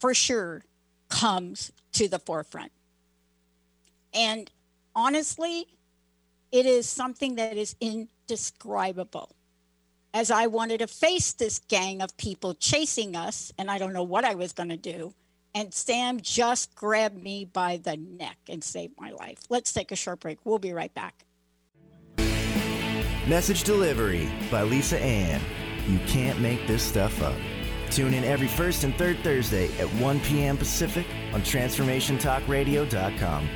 [0.00, 0.62] for sure
[1.08, 2.72] comes to the forefront.
[4.14, 4.50] And
[4.94, 5.66] honestly,
[6.50, 9.34] it is something that is indescribable.
[10.14, 14.02] As I wanted to face this gang of people chasing us, and I don't know
[14.02, 15.14] what I was going to do,
[15.54, 19.38] and Sam just grabbed me by the neck and saved my life.
[19.48, 20.38] Let's take a short break.
[20.44, 21.24] We'll be right back.
[23.26, 25.40] Message Delivery by Lisa Ann.
[25.88, 27.36] You can't make this stuff up.
[27.92, 30.57] Tune in every first and third Thursday at 1 p.m.
[30.57, 33.48] Pacific on TransformationTalkRadio.com.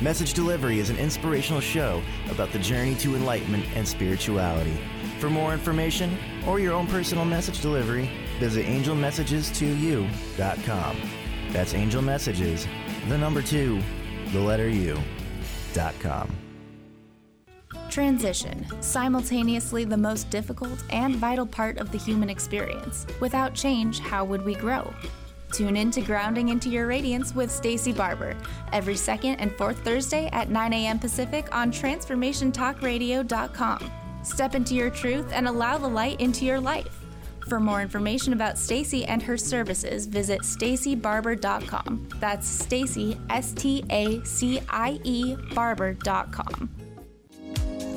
[0.00, 4.76] Message Delivery is an inspirational show about the journey to enlightenment and spirituality.
[5.20, 8.10] For more information or your own personal message delivery,
[8.40, 10.96] visit angelmessages2u.com.
[11.50, 12.66] That's Angel Messages,
[13.08, 13.80] the number two,
[14.32, 16.36] the letter U.com.
[17.90, 23.06] Transition, simultaneously the most difficult and vital part of the human experience.
[23.20, 24.92] Without change, how would we grow?
[25.52, 28.36] Tune in to Grounding into Your Radiance with Stacie Barber
[28.72, 30.98] every second and fourth Thursday at 9 a.m.
[30.98, 33.90] Pacific on TransformationTalkRadio.com.
[34.22, 37.00] Step into your truth and allow the light into your life.
[37.48, 42.08] For more information about Stacie and her services, visit staciebarber.com.
[42.20, 46.68] That's Stacie S T A C I E barber.com.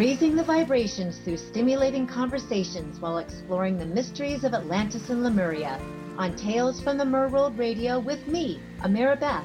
[0.00, 5.78] Raising the vibrations through stimulating conversations while exploring the mysteries of Atlantis and Lemuria
[6.16, 9.44] on Tales from the Merworld Radio with me, Amira Beth.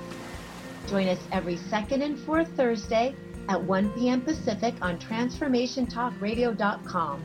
[0.87, 3.13] Join us every second and fourth Thursday
[3.49, 4.21] at 1 p.m.
[4.21, 7.23] Pacific on TransformationTalkRadio.com.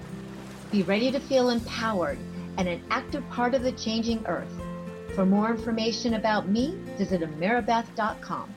[0.73, 2.19] Be ready to feel empowered
[2.59, 4.61] and an active part of the changing earth.
[5.15, 8.57] For more information about me, visit amirabeth.com.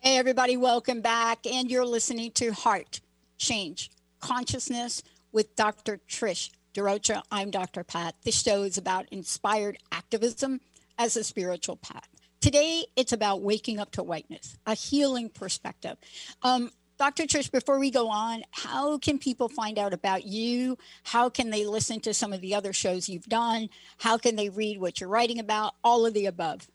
[0.00, 1.44] Hey, everybody, welcome back.
[1.44, 3.00] And you're listening to Heart
[3.36, 5.98] Change Consciousness with Dr.
[6.08, 7.20] Trish DeRocher.
[7.32, 7.82] I'm Dr.
[7.82, 8.14] Pat.
[8.22, 10.60] This show is about inspired activism
[10.98, 12.08] as a spiritual path.
[12.40, 15.96] Today, it's about waking up to whiteness, a healing perspective.
[16.42, 17.24] Um, Dr.
[17.24, 20.78] Trish, before we go on, how can people find out about you?
[21.02, 23.68] How can they listen to some of the other shows you've done?
[23.98, 25.74] How can they read what you're writing about?
[25.82, 26.68] All of the above.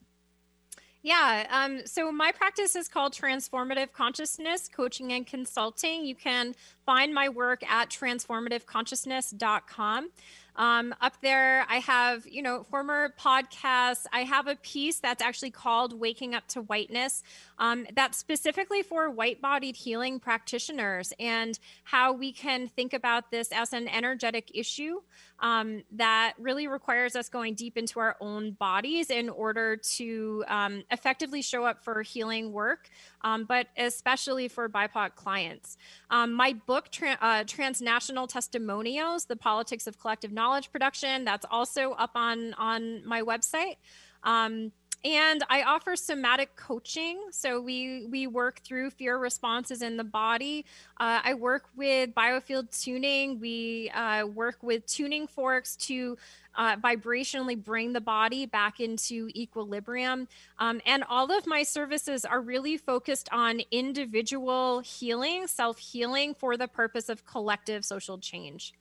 [1.03, 1.45] Yeah.
[1.51, 6.05] Um, so my practice is called Transformative Consciousness Coaching and Consulting.
[6.05, 10.09] You can find my work at transformativeconsciousness.com.
[10.55, 14.05] Um, up there, I have, you know, former podcasts.
[14.11, 17.23] I have a piece that's actually called Waking Up to Whiteness.
[17.57, 23.51] Um, that's specifically for white bodied healing practitioners and how we can think about this
[23.51, 25.01] as an energetic issue
[25.39, 30.83] um, that really requires us going deep into our own bodies in order to um,
[30.91, 32.89] effectively show up for healing work,
[33.21, 35.77] um, but especially for BIPOC clients.
[36.09, 41.45] Um, my book, Tra- uh, Transnational Testimonials The Politics of Collective Knowledge Knowledge production, that's
[41.49, 43.77] also up on, on my website.
[44.23, 44.73] Um,
[45.05, 47.19] and I offer somatic coaching.
[47.31, 50.65] So we we work through fear responses in the body.
[50.97, 53.39] Uh, I work with biofield tuning.
[53.39, 56.17] We uh, work with tuning forks to
[56.55, 60.27] uh, vibrationally bring the body back into equilibrium.
[60.59, 66.55] Um, and all of my services are really focused on individual healing, self healing for
[66.55, 68.73] the purpose of collective social change.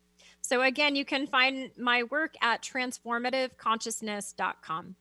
[0.42, 4.96] So, again, you can find my work at transformativeconsciousness.com.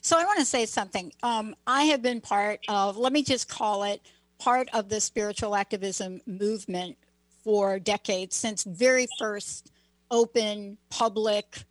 [0.00, 1.12] So I want to say something.
[1.22, 4.00] Um, I have been part of, let me just call it,
[4.38, 6.96] part of the spiritual activism movement
[7.42, 9.70] for decades since very first
[10.10, 11.64] open public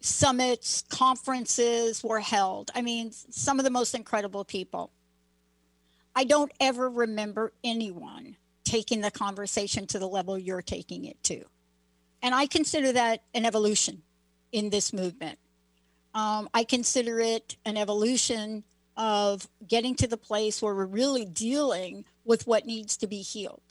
[0.00, 2.70] summits, conferences were held.
[2.74, 4.90] I mean, some of the most incredible people.
[6.14, 8.36] I don't ever remember anyone
[8.70, 11.44] taking the conversation to the level you're taking it to.
[12.22, 14.02] And I consider that an evolution
[14.52, 15.38] in this movement
[16.14, 18.64] um, I consider it an evolution
[18.96, 23.62] of getting to the place where we're really dealing with what needs to be healed.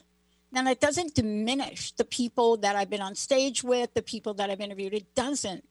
[0.51, 4.49] Now, that doesn't diminish the people that I've been on stage with, the people that
[4.49, 4.93] I've interviewed.
[4.93, 5.67] It doesn't.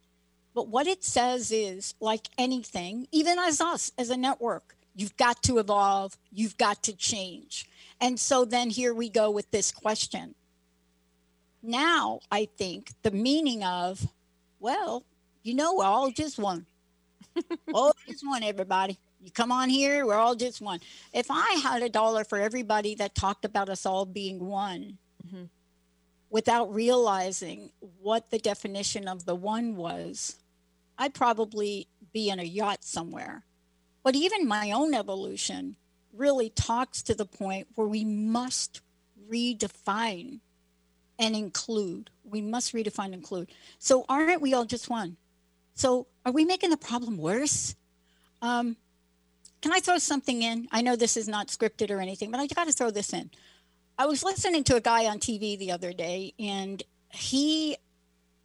[0.54, 5.42] But what it says is like anything, even as us, as a network, you've got
[5.44, 7.68] to evolve, you've got to change.
[8.00, 10.34] And so then here we go with this question.
[11.62, 14.06] Now, I think the meaning of,
[14.60, 15.04] well,
[15.42, 16.66] you know, we're all just one.
[17.74, 18.98] all just one, everybody.
[19.20, 20.80] You come on here, we're all just one.
[21.12, 25.44] If I had a dollar for everybody that talked about us all being one, mm-hmm.
[26.30, 30.38] without realizing what the definition of the one was,
[30.96, 33.44] I'd probably be in a yacht somewhere.
[34.04, 35.76] But even my own evolution
[36.14, 38.80] really talks to the point where we must
[39.30, 40.40] redefine
[41.18, 42.10] and include.
[42.24, 43.50] We must redefine and include.
[43.78, 45.16] So aren't we all just one?
[45.74, 47.74] So are we making the problem worse?
[48.42, 48.76] Um,
[49.60, 50.68] can I throw something in?
[50.70, 53.30] I know this is not scripted or anything, but I got to throw this in.
[53.98, 56.80] I was listening to a guy on TV the other day, and
[57.12, 57.76] he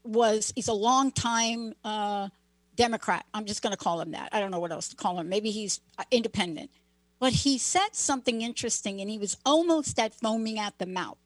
[0.04, 2.30] was, he's a long time uh,
[2.76, 3.26] Democrat.
[3.34, 4.30] I'm just going to call him that.
[4.32, 5.30] I don't know what else to call him.
[5.30, 6.72] Maybe he's uh, independent.
[7.20, 11.18] But he said something interesting and he was almost at foaming at the mouth.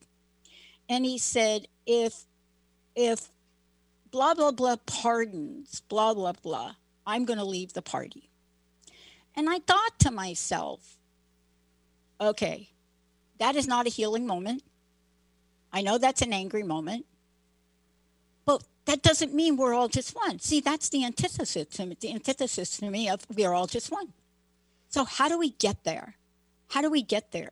[0.89, 2.25] And he said, if,
[2.95, 3.29] if
[4.11, 6.75] blah, blah, blah pardons, blah, blah, blah,
[7.05, 8.29] I'm going to leave the party.
[9.35, 10.97] And I thought to myself,
[12.19, 12.69] okay,
[13.39, 14.63] that is not a healing moment.
[15.71, 17.05] I know that's an angry moment,
[18.45, 20.39] but that doesn't mean we're all just one.
[20.39, 23.91] See, that's the antithesis to me, the antithesis to me of we are all just
[23.91, 24.13] one.
[24.89, 26.15] So how do we get there?
[26.69, 27.51] How do we get there?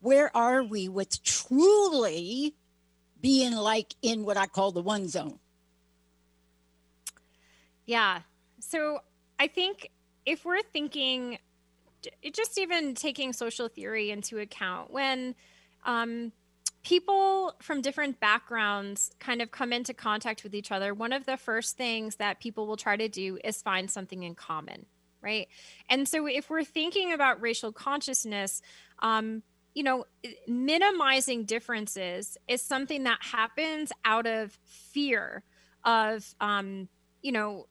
[0.00, 2.54] Where are we with truly
[3.20, 5.38] being like in what I call the one zone?
[7.86, 8.20] Yeah.
[8.60, 9.00] So
[9.38, 9.90] I think
[10.24, 11.38] if we're thinking,
[12.32, 15.34] just even taking social theory into account, when
[15.84, 16.32] um,
[16.82, 21.36] people from different backgrounds kind of come into contact with each other, one of the
[21.36, 24.86] first things that people will try to do is find something in common,
[25.22, 25.48] right?
[25.88, 28.62] And so if we're thinking about racial consciousness,
[29.00, 29.42] um,
[29.74, 30.04] you know,
[30.48, 35.44] minimizing differences is something that happens out of fear
[35.84, 36.88] of, um,
[37.22, 37.66] you know,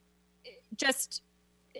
[0.76, 1.22] just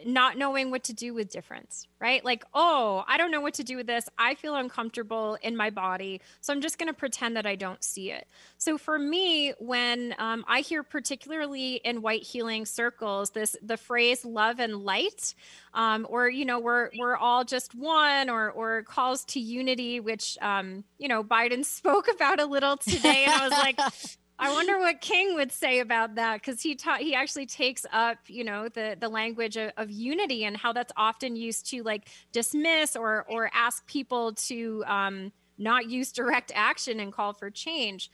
[0.07, 2.25] not knowing what to do with difference, right?
[2.25, 4.09] Like, oh, I don't know what to do with this.
[4.19, 6.21] I feel uncomfortable in my body.
[6.41, 8.27] So I'm just going to pretend that I don't see it.
[8.59, 14.25] So for me, when um, I hear, particularly in white healing circles, this the phrase
[14.25, 15.35] love and light,
[15.75, 20.37] um, or, you know, we're, we're all just one or, or calls to unity, which,
[20.41, 23.25] um, you know, Biden spoke about a little today.
[23.25, 23.79] And I was like,
[24.41, 28.17] I wonder what King would say about that because he taught he actually takes up
[28.27, 32.09] you know the the language of, of, unity and how that's often used to like
[32.33, 38.11] dismiss or or ask people to um, not use direct action and call for change.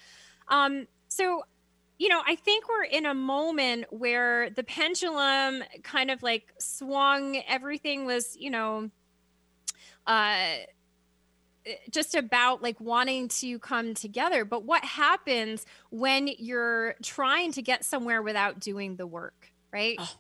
[0.48, 1.44] Um, so
[1.98, 7.40] you know, I think we're in a moment where the pendulum kind of like swung.
[7.48, 8.90] Everything was, you know,
[10.06, 10.56] uh,
[11.90, 14.44] just about like wanting to come together.
[14.44, 19.96] But what happens when you're trying to get somewhere without doing the work right?
[19.98, 20.14] Oh,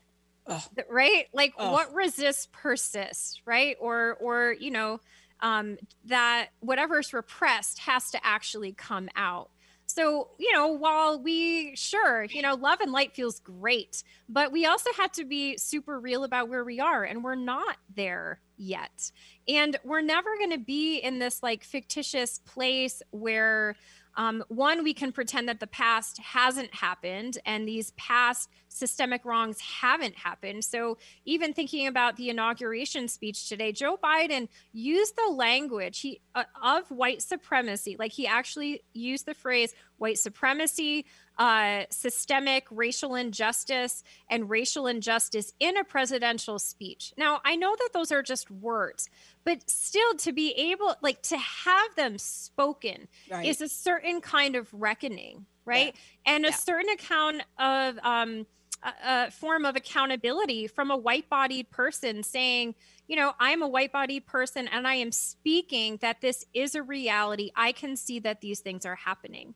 [0.48, 1.26] oh, right?
[1.32, 1.72] Like oh.
[1.72, 3.76] what resists persists right?
[3.80, 5.00] Or or you know
[5.40, 5.76] um
[6.06, 9.50] that whatever's repressed has to actually come out
[9.86, 14.66] so, you know, while we sure, you know, love and light feels great, but we
[14.66, 19.12] also have to be super real about where we are and we're not there yet.
[19.46, 23.76] And we're never going to be in this like fictitious place where
[24.16, 29.60] um, one, we can pretend that the past hasn't happened and these past systemic wrongs
[29.60, 30.64] haven't happened.
[30.64, 36.44] So, even thinking about the inauguration speech today, Joe Biden used the language he, uh,
[36.62, 37.96] of white supremacy.
[37.98, 41.04] Like he actually used the phrase white supremacy,
[41.38, 47.12] uh, systemic racial injustice and racial injustice in a presidential speech.
[47.16, 49.08] Now, I know that those are just words,
[49.44, 53.46] but still to be able, like, to have them spoken right.
[53.46, 55.94] is a certain kind of reckoning, right?
[56.26, 56.34] Yeah.
[56.34, 58.46] And a certain account of, um,
[58.82, 62.74] a, a form of accountability from a white bodied person saying,
[63.08, 66.82] you know, I'm a white bodied person and I am speaking that this is a
[66.82, 67.50] reality.
[67.54, 69.54] I can see that these things are happening.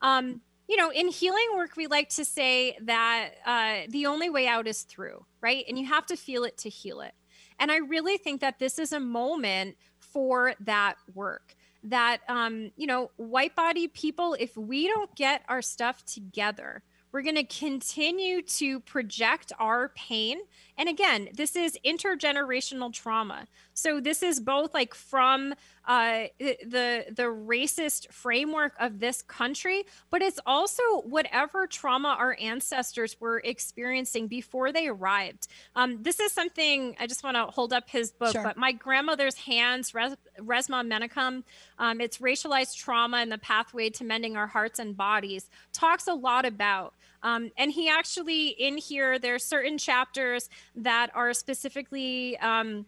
[0.00, 4.46] Um, you know, in healing work, we like to say that uh, the only way
[4.46, 5.64] out is through, right?
[5.68, 7.14] And you have to feel it to heal it.
[7.58, 11.54] And I really think that this is a moment for that work.
[11.84, 16.82] That, um, you know, white body people, if we don't get our stuff together,
[17.12, 20.38] we're going to continue to project our pain.
[20.78, 23.46] And again, this is intergenerational trauma.
[23.74, 25.54] So this is both like from
[25.86, 33.20] uh, the the racist framework of this country, but it's also whatever trauma our ancestors
[33.20, 35.48] were experiencing before they arrived.
[35.74, 38.42] Um, this is something I just want to hold up his book, sure.
[38.44, 41.42] but my grandmother's hands, Res- Resmaa Menakem,
[41.78, 46.14] um, it's racialized trauma and the pathway to mending our hearts and bodies, talks a
[46.14, 46.94] lot about.
[47.22, 52.86] Um, and he actually in here, there are certain chapters that are specifically um,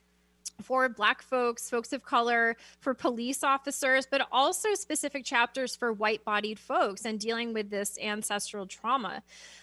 [0.62, 6.24] for Black folks, folks of color, for police officers, but also specific chapters for white
[6.24, 9.22] bodied folks and dealing with this ancestral trauma.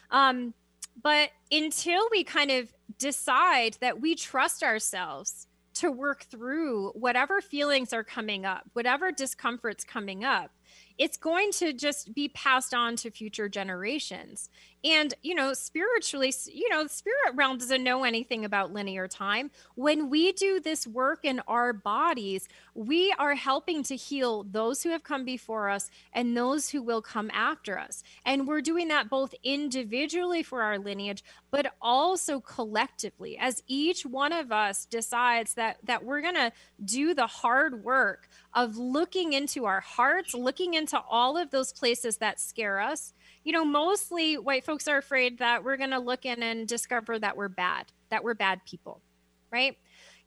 [0.10, 0.54] Um,
[1.02, 7.94] but until we kind of decide that we trust ourselves to work through whatever feelings
[7.94, 10.52] are coming up, whatever discomfort's coming up,
[10.98, 14.50] it's going to just be passed on to future generations.
[14.84, 19.52] And you know spiritually you know the spirit realm doesn't know anything about linear time.
[19.76, 24.90] When we do this work in our bodies we are helping to heal those who
[24.90, 28.04] have come before us and those who will come after us.
[28.26, 34.34] And we're doing that both individually for our lineage but also collectively as each one
[34.34, 36.52] of us decides that that we're going to
[36.84, 42.18] do the hard work of looking into our hearts looking into all of those places
[42.18, 43.14] that scare us
[43.44, 47.18] you know, mostly white folks are afraid that we're going to look in and discover
[47.20, 49.02] that we're bad, that we're bad people,
[49.52, 49.78] right?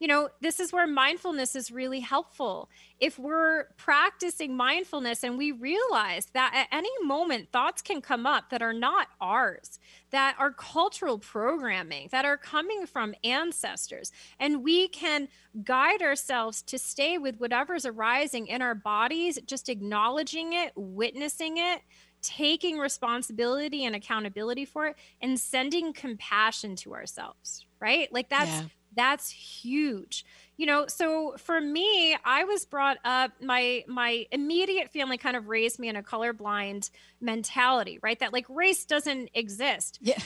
[0.01, 2.69] You know, this is where mindfulness is really helpful.
[2.99, 8.51] If we're practicing mindfulness and we realize that at any moment thoughts can come up
[8.51, 9.79] that are not ours,
[10.11, 14.11] that are cultural programming, that are coming from ancestors,
[14.41, 15.29] and we can
[15.62, 21.81] guide ourselves to stay with whatever's arising in our bodies, just acknowledging it, witnessing it,
[22.25, 28.11] taking responsibility and accountability for it and sending compassion to ourselves right?
[28.12, 28.62] Like that's yeah.
[28.97, 30.25] that's huge.
[30.57, 35.49] You know so for me i was brought up my my immediate family kind of
[35.49, 38.18] raised me in a colorblind mentality right?
[38.20, 39.99] That like race doesn't exist.
[40.01, 40.18] Yeah.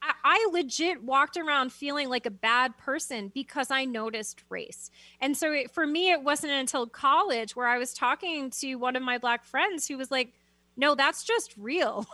[0.00, 4.90] I, I legit walked around feeling like a bad person because i noticed race.
[5.20, 8.94] And so it, for me it wasn't until college where i was talking to one
[8.94, 10.32] of my black friends who was like
[10.76, 12.06] no, that's just real.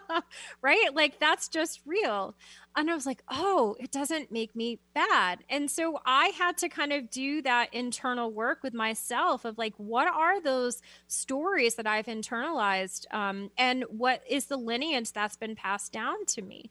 [0.62, 0.94] right?
[0.94, 2.34] Like that's just real.
[2.76, 5.42] And I was like, oh, it doesn't make me bad.
[5.48, 9.74] And so I had to kind of do that internal work with myself of like,
[9.78, 13.12] what are those stories that I've internalized?
[13.12, 16.70] Um, and what is the lineage that's been passed down to me?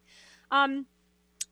[0.52, 0.86] Um,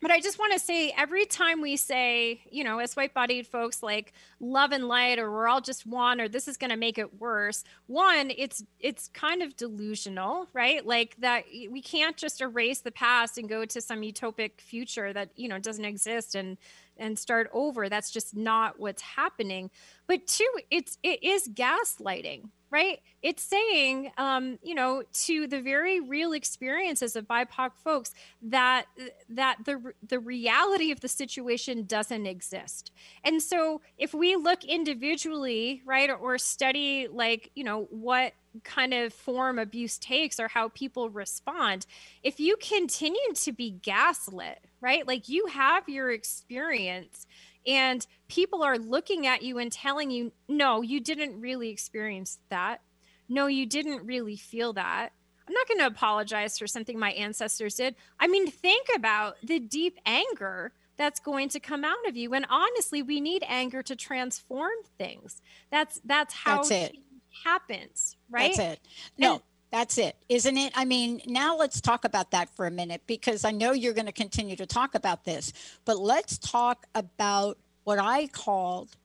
[0.04, 3.48] but I just want to say every time we say, you know, as white bodied
[3.48, 6.76] folks like love and light or we're all just one or this is going to
[6.76, 7.64] make it worse.
[7.88, 10.86] One, it's it's kind of delusional, right?
[10.86, 15.30] Like that we can't just erase the past and go to some utopic future that,
[15.38, 16.58] you know, doesn't exist and
[16.98, 17.88] and start over.
[17.88, 19.72] That's just not what's happening.
[20.06, 23.02] But two, it's it is gaslighting, right?
[23.22, 28.86] It's saying, um, you know, to the very real experiences of BIPOC folks that
[29.30, 32.92] that the the reality of the situation doesn't exist.
[33.24, 38.94] And so, if we look individually, right, or, or study like you know what kind
[38.94, 41.86] of form abuse takes or how people respond,
[42.24, 47.28] if you continue to be gaslit, right, like you have your experience
[47.66, 52.82] and people are looking at you and telling you, no, you didn't really experience that.
[53.30, 55.10] No, you didn't really feel that.
[55.48, 57.96] I'm not going to apologize for something my ancestors did.
[58.20, 62.34] I mean, think about the deep anger that's going to come out of you.
[62.34, 65.42] And honestly, we need anger to transform things.
[65.72, 66.96] That's that's how that's it
[67.44, 68.56] happens, right?
[68.56, 68.80] That's it.
[69.18, 69.42] No, and,
[69.74, 70.72] that's it, isn't it?
[70.76, 74.06] I mean, now let's talk about that for a minute because I know you're going
[74.06, 75.52] to continue to talk about this,
[75.84, 78.96] but let's talk about what I called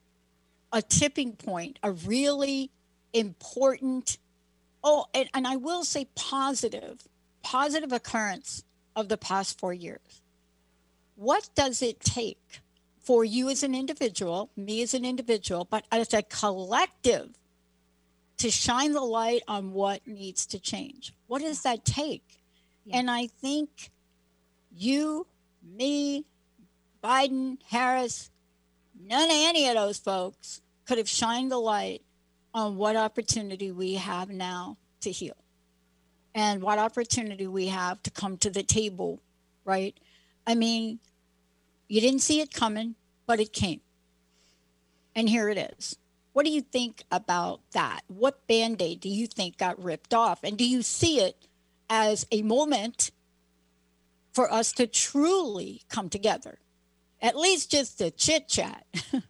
[0.71, 2.69] a tipping point, a really
[3.13, 4.19] important,
[4.83, 7.07] oh, and, and I will say positive,
[7.41, 8.63] positive occurrence
[8.95, 10.21] of the past four years.
[11.15, 12.61] What does it take
[12.99, 17.38] for you as an individual, me as an individual, but as a collective
[18.39, 21.13] to shine the light on what needs to change.
[21.27, 22.39] What does that take?
[22.85, 22.97] Yeah.
[22.97, 23.91] And I think
[24.75, 25.27] you,
[25.63, 26.25] me,
[27.03, 28.31] Biden, Harris,
[28.99, 32.01] none of any of those folks could have shined the light
[32.53, 35.37] on what opportunity we have now to heal
[36.33, 39.19] and what opportunity we have to come to the table,
[39.65, 39.97] right?
[40.47, 40.99] I mean,
[41.87, 43.81] you didn't see it coming, but it came.
[45.15, 45.97] And here it is.
[46.39, 48.03] What do you think about that?
[48.07, 50.41] What band aid do you think got ripped off?
[50.41, 51.35] And do you see it
[51.89, 53.11] as a moment
[54.31, 56.59] for us to truly come together?
[57.21, 58.85] At least just to chit chat.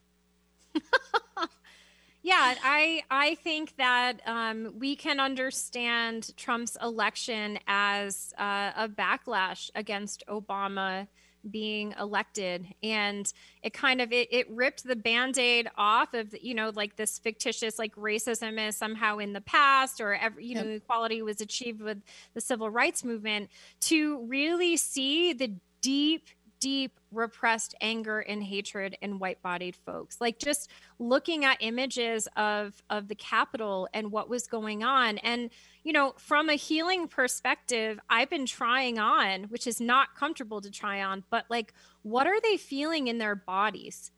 [2.21, 9.71] yeah, I I think that um, we can understand Trump's election as uh, a backlash
[9.73, 11.07] against Obama
[11.49, 13.31] being elected and
[13.63, 17.79] it kind of it, it ripped the band-aid off of you know like this fictitious
[17.79, 20.65] like racism is somehow in the past or every you yep.
[20.65, 22.01] know equality was achieved with
[22.33, 26.27] the civil rights movement to really see the deep
[26.59, 30.19] deep repressed anger and hatred in white bodied folks.
[30.21, 35.17] Like just looking at images of of the capitol and what was going on.
[35.19, 35.49] And
[35.83, 40.69] you know from a healing perspective i've been trying on which is not comfortable to
[40.69, 44.11] try on but like what are they feeling in their bodies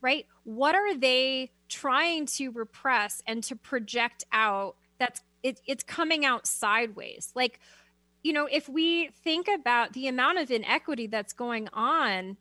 [0.00, 0.26] right?
[0.44, 6.46] What are they trying to repress and to project out that's it, it's coming out
[6.46, 7.32] sideways?
[7.34, 7.60] Like
[8.26, 12.36] you know, if we think about the amount of inequity that's going on,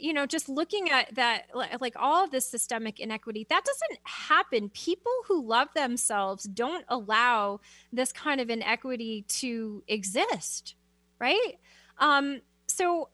[0.00, 4.70] you know, just looking at that, like all of this systemic inequity, that doesn't happen.
[4.70, 7.60] People who love themselves don't allow
[7.92, 10.76] this kind of inequity to exist,
[11.18, 11.58] right?
[11.98, 13.10] Um, so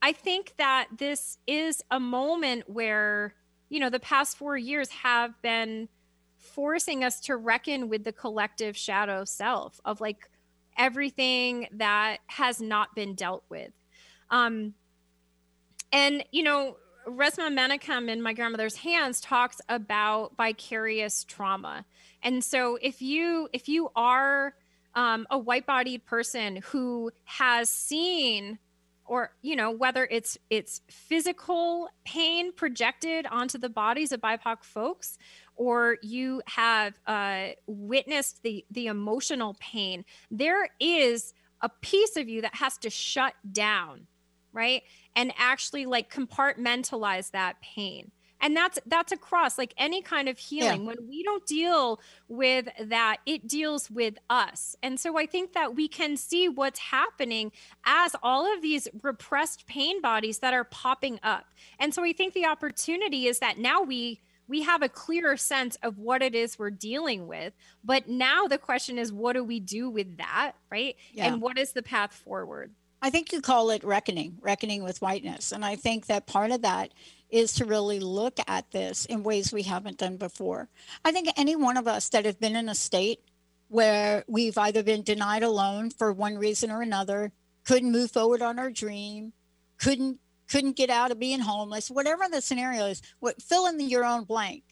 [0.00, 3.34] I think that this is a moment where,
[3.68, 5.90] you know, the past four years have been
[6.38, 10.30] forcing us to reckon with the collective shadow self of like
[10.78, 13.72] everything that has not been dealt with.
[14.30, 14.74] Um,
[15.92, 16.76] and, you know,
[17.06, 21.84] Resmaa Menakem in My Grandmother's Hands talks about vicarious trauma.
[22.22, 24.54] And so if you if you are
[24.94, 28.58] um, a white-bodied person who has seen
[29.06, 35.16] or you know whether it's it's physical pain projected onto the bodies of bipoc folks
[35.58, 42.40] or you have uh, witnessed the the emotional pain there is a piece of you
[42.40, 44.06] that has to shut down
[44.52, 44.82] right?
[45.14, 48.10] And actually like compartmentalize that pain.
[48.40, 50.82] And that's that's across like any kind of healing.
[50.82, 50.86] Yeah.
[50.86, 54.76] when we don't deal with that it deals with us.
[54.80, 57.50] And so i think that we can see what's happening
[57.84, 61.46] as all of these repressed pain bodies that are popping up.
[61.80, 65.76] And so i think the opportunity is that now we we have a clearer sense
[65.82, 67.52] of what it is we're dealing with
[67.84, 71.26] but now the question is what do we do with that right yeah.
[71.26, 75.52] and what is the path forward I think you call it reckoning, reckoning with whiteness.
[75.52, 76.92] And I think that part of that
[77.30, 80.68] is to really look at this in ways we haven't done before.
[81.04, 83.20] I think any one of us that have been in a state
[83.68, 87.32] where we've either been denied a loan for one reason or another,
[87.64, 89.32] couldn't move forward on our dream,
[89.78, 90.18] couldn't
[90.48, 94.04] couldn't get out of being homeless, whatever the scenario is, what fill in the, your
[94.04, 94.62] own blank.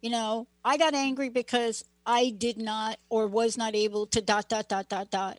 [0.00, 4.48] You know, I got angry because I did not or was not able to dot
[4.48, 5.38] dot dot dot dot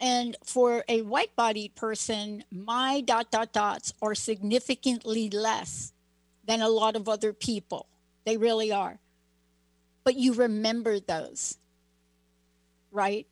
[0.00, 5.92] and for a white bodied person, my dot dot dots are significantly less
[6.44, 7.88] than a lot of other people.
[8.24, 8.98] They really are.
[10.04, 11.56] But you remember those,
[12.90, 13.26] right?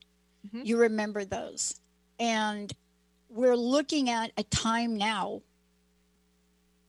[0.46, 0.64] Mm-hmm.
[0.64, 1.78] You remember those.
[2.18, 2.72] And
[3.28, 5.42] we're looking at a time now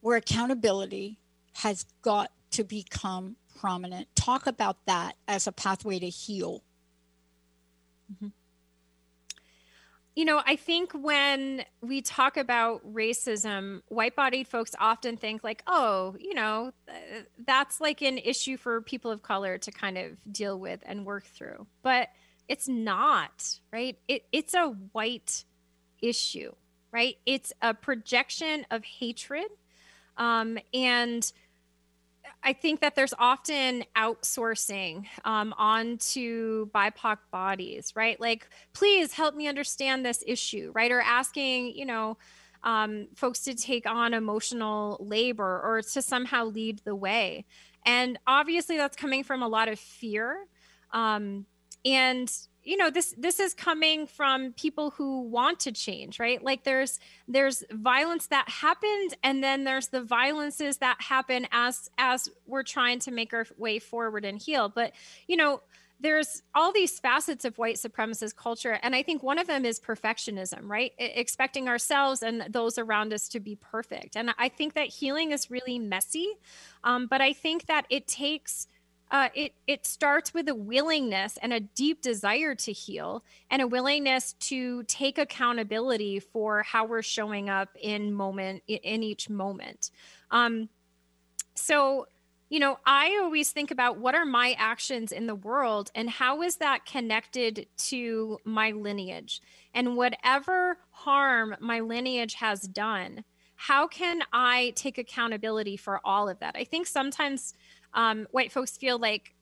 [0.05, 1.17] where accountability
[1.55, 4.07] has got to become prominent.
[4.15, 6.63] Talk about that as a pathway to heal.
[8.13, 8.27] Mm-hmm
[10.15, 15.61] you know, I think when we talk about racism, white bodied folks often think, like,
[15.67, 16.71] oh, you know,
[17.45, 21.25] that's like an issue for people of color to kind of deal with and work
[21.25, 21.67] through.
[21.83, 22.09] But
[22.47, 23.97] it's not, right?
[24.07, 25.43] It, it's a white
[26.01, 26.53] issue,
[26.91, 27.17] right?
[27.25, 29.47] It's a projection of hatred.
[30.17, 31.31] Um, and
[32.43, 38.21] I think that there's often outsourcing um, onto BIPOC bodies, right?
[38.21, 40.91] Like, please help me understand this issue, right?
[40.91, 42.17] Or asking, you know,
[42.63, 47.45] um, folks to take on emotional labor or to somehow lead the way.
[47.85, 50.45] And obviously, that's coming from a lot of fear.
[50.91, 51.45] Um,
[51.83, 52.31] and
[52.65, 56.43] you know this this is coming from people who want to change right?
[56.43, 62.29] Like there's there's violence that happened and then there's the violences that happen as as
[62.45, 64.69] we're trying to make our way forward and heal.
[64.69, 64.93] But
[65.27, 65.61] you know
[66.01, 69.79] there's all these facets of white supremacist culture and i think one of them is
[69.79, 70.91] perfectionism right?
[70.97, 74.17] Expecting ourselves and those around us to be perfect.
[74.17, 76.27] And i think that healing is really messy
[76.83, 78.67] um, but i think that it takes
[79.11, 83.67] uh, it it starts with a willingness and a deep desire to heal and a
[83.67, 89.91] willingness to take accountability for how we're showing up in moment in each moment.
[90.31, 90.69] Um,
[91.53, 92.07] so
[92.49, 96.43] you know i always think about what are my actions in the world and how
[96.43, 99.41] is that connected to my lineage?
[99.73, 103.23] And whatever harm my lineage has done
[103.55, 106.55] how can i take accountability for all of that?
[106.57, 107.53] I think sometimes
[107.95, 109.33] um, white folks feel like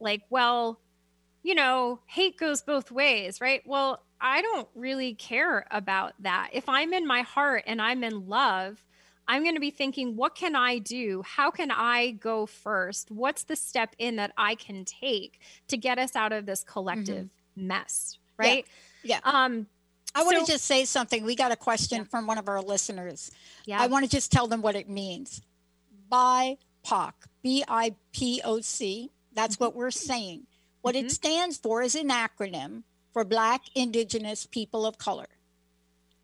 [0.00, 0.80] like well
[1.42, 6.68] you know hate goes both ways right well i don't really care about that if
[6.68, 8.84] i'm in my heart and i'm in love
[9.26, 13.42] i'm going to be thinking what can i do how can i go first what's
[13.44, 17.66] the step in that i can take to get us out of this collective mm-hmm.
[17.66, 18.64] mess right
[19.02, 19.44] yeah, yeah.
[19.44, 19.66] um
[20.14, 21.24] I want to just say something.
[21.26, 22.04] We got a question yeah.
[22.04, 23.30] from one of our listeners.
[23.66, 23.78] Yeah.
[23.78, 25.42] I want to just tell them what it means.
[26.08, 27.12] By BIPOC,
[27.46, 29.12] B I P O C.
[29.32, 29.66] That's mm-hmm.
[29.66, 30.48] what we're saying.
[30.80, 31.06] What mm-hmm.
[31.06, 32.82] it stands for is an acronym
[33.12, 35.28] for Black, Indigenous, People of Color.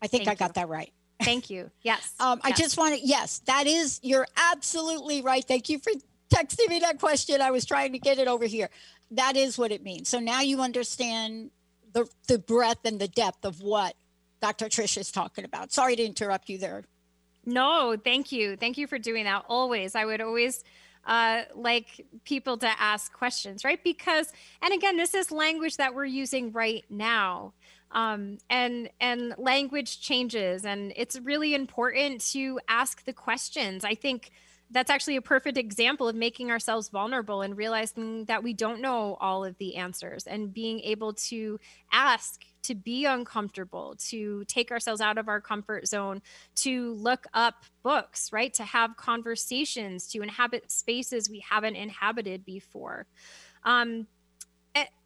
[0.01, 0.61] I think Thank I got you.
[0.61, 0.91] that right.
[1.23, 1.71] Thank you.
[1.81, 2.13] Yes.
[2.19, 2.53] um, yes.
[2.53, 5.45] I just want to, yes, that is, you're absolutely right.
[5.45, 5.93] Thank you for
[6.29, 7.39] texting me that question.
[7.39, 8.69] I was trying to get it over here.
[9.11, 10.09] That is what it means.
[10.09, 11.51] So now you understand
[11.93, 13.95] the the breadth and the depth of what
[14.41, 14.65] Dr.
[14.65, 15.71] Trish is talking about.
[15.71, 16.83] Sorry to interrupt you there.
[17.45, 18.57] No, thank you.
[18.57, 19.45] Thank you for doing that.
[19.47, 19.95] Always.
[19.95, 20.65] I would always
[21.05, 23.83] uh, like people to ask questions, right?
[23.83, 24.31] Because,
[24.61, 27.53] and again, this is language that we're using right now.
[27.91, 34.31] Um, and and language changes and it's really important to ask the questions i think
[34.71, 39.15] that's actually a perfect example of making ourselves vulnerable and realizing that we don't know
[39.21, 41.59] all of the answers and being able to
[41.91, 46.21] ask to be uncomfortable, to take ourselves out of our comfort zone,
[46.55, 48.53] to look up books, right?
[48.55, 53.05] To have conversations, to inhabit spaces we haven't inhabited before.
[53.63, 54.07] Um,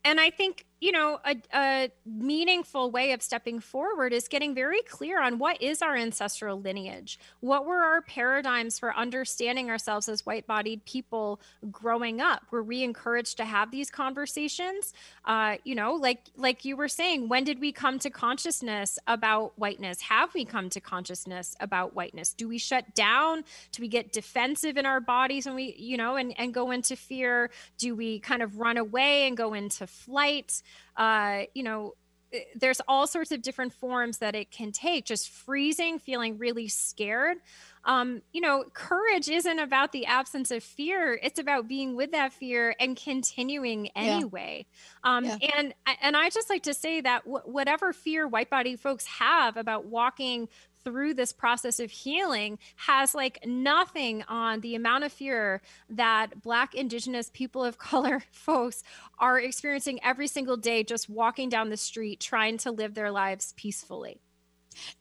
[0.03, 4.82] and I think you know a, a, meaningful way of stepping forward is getting very
[4.84, 7.19] clear on what is our ancestral lineage.
[7.39, 11.39] What were our paradigms for understanding ourselves as white-bodied people
[11.71, 12.43] growing up?
[12.51, 14.93] Were we encouraged to have these conversations?
[15.25, 19.57] Uh, you know like like you were saying when did we come to consciousness about
[19.57, 20.01] whiteness?
[20.01, 22.34] Have we come to consciousness about whiteness?
[22.34, 23.43] Do we shut down?
[23.71, 26.95] Do we get defensive in our bodies and we you know and, and go into
[26.95, 27.49] fear?
[27.78, 30.61] Do we kind of run away and go into flight
[30.95, 31.93] uh, you know,
[32.34, 36.68] eh, there's all sorts of different forms that it can take just freezing feeling really
[36.68, 37.38] scared
[37.86, 42.34] um, you know courage isn't about the absence of fear it's about being with that
[42.34, 44.65] fear and continuing anyway
[45.05, 45.15] yeah.
[45.15, 45.38] Um, yeah.
[45.55, 49.55] and and i just like to say that w- whatever fear white body folks have
[49.55, 50.49] about walking
[50.88, 56.74] through this process of healing has like nothing on the amount of fear that Black,
[56.74, 58.84] Indigenous, people of color folks
[59.20, 63.54] are experiencing every single day just walking down the street trying to live their lives
[63.58, 64.22] peacefully.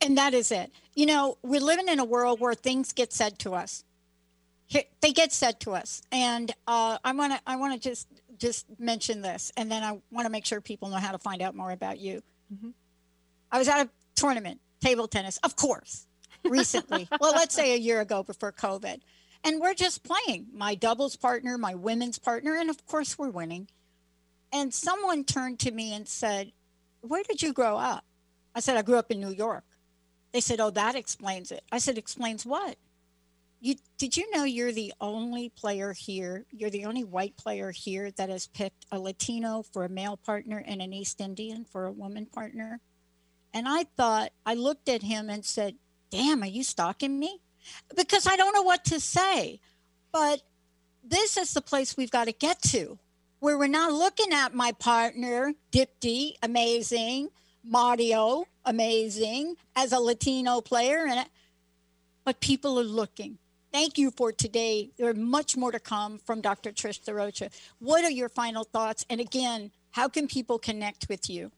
[0.01, 0.73] And that is it.
[0.95, 3.85] You know, we're living in a world where things get said to us.
[5.01, 7.41] They get said to us, and uh, I want to.
[7.47, 10.89] I want to just just mention this, and then I want to make sure people
[10.89, 12.21] know how to find out more about you.
[12.53, 12.71] Mm-hmm.
[13.53, 16.07] I was at a tournament table tennis, of course,
[16.45, 17.09] recently.
[17.21, 19.01] well, let's say a year ago before COVID.
[19.45, 23.69] And we're just playing my doubles partner, my women's partner, and of course we're winning.
[24.53, 26.53] And someone turned to me and said,
[27.01, 28.05] Where did you grow up?
[28.55, 29.65] I said, I grew up in New York.
[30.33, 31.63] They said, Oh, that explains it.
[31.71, 32.77] I said, Explains what?
[33.61, 36.45] You, did you know you're the only player here?
[36.51, 40.63] You're the only white player here that has picked a Latino for a male partner
[40.67, 42.81] and an East Indian for a woman partner.
[43.53, 45.77] And I thought, I looked at him and said,
[46.11, 47.41] Damn, are you stalking me?
[47.97, 49.61] Because I don't know what to say.
[50.13, 50.43] But
[51.03, 52.99] this is the place we've got to get to
[53.41, 57.29] where we're not looking at my partner, Dipti, amazing,
[57.63, 61.29] Mario, amazing, as a Latino player, and
[62.25, 63.39] but people are looking.
[63.73, 64.91] Thank you for today.
[64.97, 66.73] There's much more to come from Dr.
[66.73, 67.53] Trish DeRocher.
[67.79, 69.05] What are your final thoughts?
[69.09, 71.53] And again, how can people connect with you?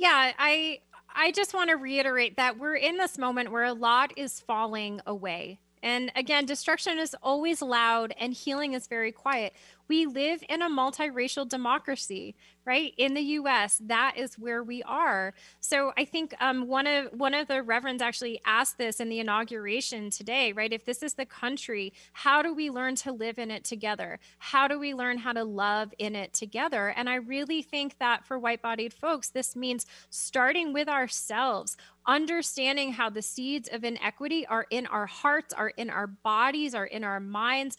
[0.00, 0.80] Yeah, I
[1.14, 5.02] I just want to reiterate that we're in this moment where a lot is falling
[5.06, 5.60] away.
[5.82, 9.52] And again, destruction is always loud and healing is very quiet.
[9.90, 12.92] We live in a multiracial democracy right?
[12.96, 15.34] In the us that is where we are.
[15.60, 19.18] So i think um, one of one of the reverends actually asked this in the
[19.18, 20.72] inauguration today right?
[20.72, 24.20] If this is the country how do we learn to live in it together?
[24.38, 26.88] How do we learn how to love in it together?
[26.96, 31.76] And i really think that for white bodied folks this means starting with ourselves
[32.06, 36.86] understanding how the seeds of inequity are in our hearts are in our bodies are
[36.86, 37.76] in our minds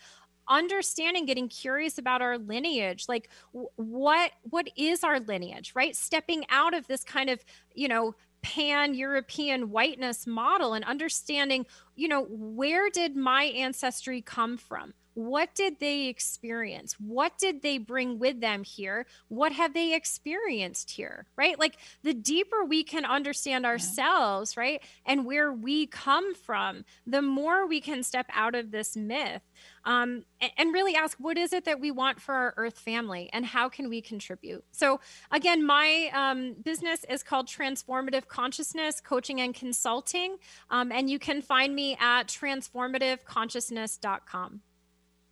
[0.52, 5.96] understanding getting curious about our lineage like what what is our lineage right?
[5.96, 7.40] Stepping out of this kind of
[7.74, 11.64] you know pan european whiteness model and understanding
[11.96, 16.96] you know where did my ancestry come from what did they experience?
[17.00, 19.06] What did they bring with them here?
[19.28, 21.60] What have they experienced here right?
[21.60, 27.68] Like the deeper we can understand ourselves right and where we come from the more
[27.68, 29.42] we can step out of this myth
[29.86, 30.24] um,
[30.58, 33.70] and really ask what is it that we want for our earth family and how
[33.70, 34.64] can we contribute?
[34.72, 35.00] So
[35.32, 40.38] again my um, business is called transformative consciousness coaching and consulting
[40.70, 44.62] um, and you can find me at transformativeconsciousness.com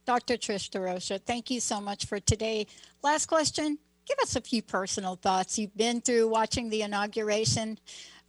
[0.10, 0.38] Dr.
[0.38, 2.66] Trish DeRocher, thank you so much for today.
[3.04, 5.60] Last question give us a few personal thoughts.
[5.60, 7.78] You've been through watching the inauguration.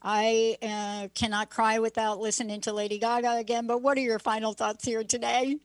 [0.03, 4.53] I uh, cannot cry without listening to Lady Gaga again, but what are your final
[4.53, 5.57] thoughts here today?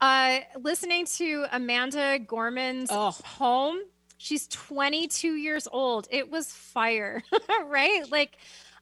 [0.00, 3.10] Uh, listening to Amanda Gorman's oh.
[3.24, 3.80] home,
[4.18, 6.06] she's 22 years old.
[6.12, 7.24] It was fire,
[7.66, 8.04] right?
[8.08, 8.38] Like,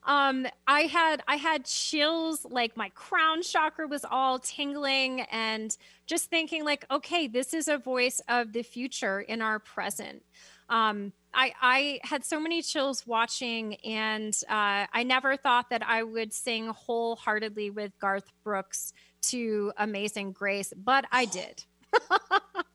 [0.06, 5.76] um i had i had chills like my crown chakra was all tingling and
[6.06, 10.22] just thinking like okay this is a voice of the future in our present
[10.68, 16.02] Um, I, I had so many chills watching, and uh, I never thought that I
[16.02, 18.92] would sing wholeheartedly with Garth Brooks
[19.22, 21.64] to Amazing Grace, but I did.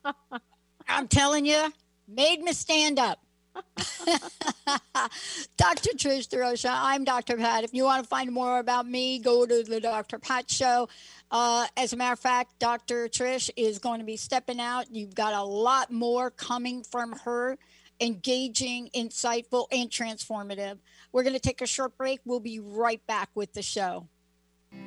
[0.88, 1.72] I'm telling you,
[2.08, 3.18] made me stand up.
[5.56, 5.90] Dr.
[5.96, 7.36] Trish DeRosa, I'm Dr.
[7.36, 7.64] Pat.
[7.64, 10.18] If you want to find more about me, go to the Dr.
[10.18, 10.88] Pat Show.
[11.30, 13.08] Uh, as a matter of fact, Dr.
[13.08, 14.90] Trish is going to be stepping out.
[14.90, 17.58] You've got a lot more coming from her
[18.00, 20.78] engaging, insightful, and transformative.
[21.12, 22.20] We're going to take a short break.
[22.24, 24.08] We'll be right back with the show.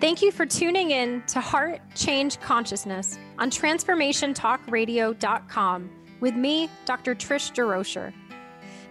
[0.01, 5.89] Thank you for tuning in to Heart Change Consciousness on TransformationTalkRadio.com
[6.19, 7.15] with me, Dr.
[7.15, 8.11] Trish DeRocher.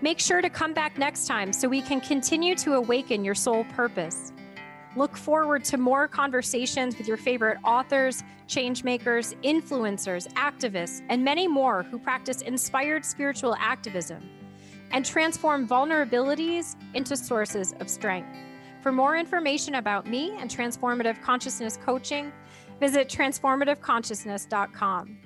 [0.03, 3.65] Make sure to come back next time so we can continue to awaken your soul
[3.65, 4.33] purpose.
[4.97, 11.83] Look forward to more conversations with your favorite authors, changemakers, influencers, activists, and many more
[11.83, 14.23] who practice inspired spiritual activism
[14.93, 18.29] and transform vulnerabilities into sources of strength.
[18.83, 22.33] For more information about me and transformative consciousness coaching,
[22.79, 25.19] visit transformativeconsciousness.com.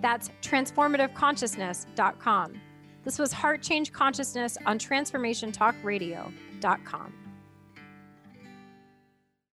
[0.00, 2.60] That's transformativeconsciousness.com.
[3.06, 7.25] This was Heart Change Consciousness on transformationtalkradio.com.